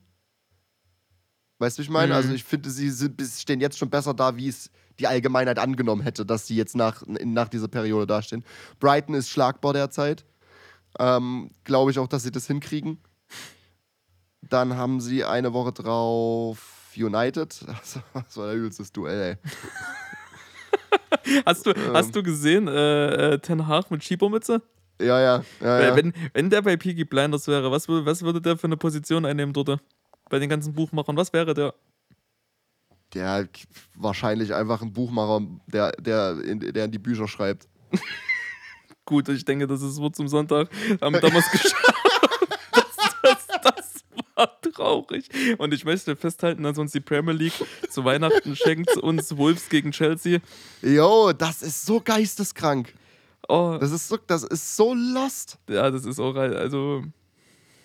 [1.59, 2.13] Weißt du, ich meine?
[2.13, 2.17] Mhm.
[2.17, 6.01] Also ich finde, sie sind, stehen jetzt schon besser da, wie es die Allgemeinheit angenommen
[6.01, 8.43] hätte, dass sie jetzt nach, nach dieser Periode dastehen.
[8.79, 10.25] Brighton ist schlagbar derzeit.
[10.99, 12.99] Ähm, Glaube ich auch, dass sie das hinkriegen.
[14.41, 17.65] Dann haben sie eine Woche drauf United.
[17.67, 19.51] Das, das war der übelste Duell, ey.
[21.45, 24.61] Hast du, hast du gesehen, äh, äh, Ten Hag mit Schiebermütze?
[25.01, 25.43] Ja, ja.
[25.61, 25.95] ja, ja.
[25.95, 29.25] Wenn, wenn der bei Peaky Blinders wäre, was, würde- was würde der für eine Position
[29.25, 29.79] einnehmen dort?
[30.29, 31.73] Bei den ganzen Buchmachern, was wäre der?
[33.13, 33.47] Der
[33.95, 37.67] wahrscheinlich einfach ein Buchmacher, der, der, in, der in die Bücher schreibt.
[39.05, 40.69] Gut, ich denke, das ist Wort zum Sonntag.
[40.99, 41.75] Haben wir damals geschafft.
[43.21, 44.03] Das, das, das
[44.35, 45.29] war traurig.
[45.59, 47.53] Und ich möchte festhalten, dass uns die Premier League
[47.89, 50.39] zu Weihnachten schenkt uns Wolves gegen Chelsea.
[50.81, 52.93] Jo, das ist so geisteskrank.
[53.47, 55.59] Oh, Das ist so, das ist so lost.
[55.69, 57.03] ja, das ist auch, halt- also,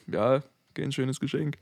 [0.07, 1.59] ja, kein schönes Geschenk.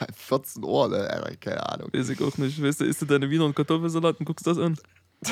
[0.14, 1.36] 14 Uhr, ne?
[1.40, 1.90] Keine Ahnung.
[1.92, 2.62] Weiß ich auch nicht.
[2.62, 4.78] Weißt du, isst du deine Wiener und Kartoffelsalat und guckst das an?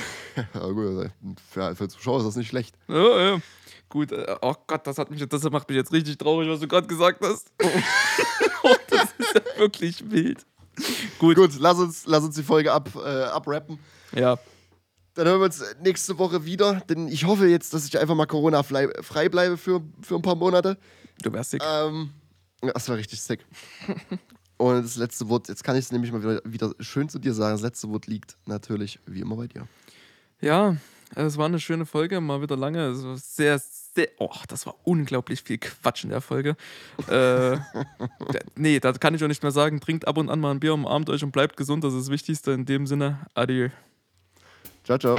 [0.54, 1.10] Ja, gut, also
[1.50, 2.76] für, für Zuschauer ist das nicht schlecht.
[2.86, 3.40] Ja, ja.
[3.88, 6.68] Gut, äh, oh Gott, das, hat mich, das macht mich jetzt richtig traurig, was du
[6.68, 7.50] gerade gesagt hast.
[8.62, 10.46] oh, das ist ja wirklich wild.
[11.18, 13.80] Gut, Gut, lass uns, lass uns die Folge ab, äh, abrappen.
[14.14, 14.38] ja.
[15.14, 18.26] Dann hören wir uns nächste Woche wieder, denn ich hoffe jetzt, dass ich einfach mal
[18.26, 20.78] Corona-frei bleibe für, für ein paar Monate.
[21.20, 21.62] Du wärst sick.
[21.66, 22.10] Ähm,
[22.60, 23.44] das war richtig sick.
[24.60, 27.32] Und das letzte Wort, jetzt kann ich es nämlich mal wieder, wieder schön zu dir
[27.32, 29.66] sagen, das letzte Wort liegt natürlich wie immer bei dir.
[30.42, 30.76] Ja,
[31.14, 32.88] es war eine schöne Folge, mal wieder lange.
[32.88, 34.08] Es war sehr, sehr.
[34.18, 36.56] Oh, das war unglaublich viel Quatsch in der Folge.
[37.08, 37.56] äh,
[38.54, 39.80] nee, da kann ich auch nicht mehr sagen.
[39.80, 41.82] Trinkt ab und an mal ein Bier, umarmt euch und bleibt gesund.
[41.82, 42.50] Das ist das Wichtigste.
[42.50, 43.70] In dem Sinne, adieu.
[44.84, 45.16] Ciao, ciao.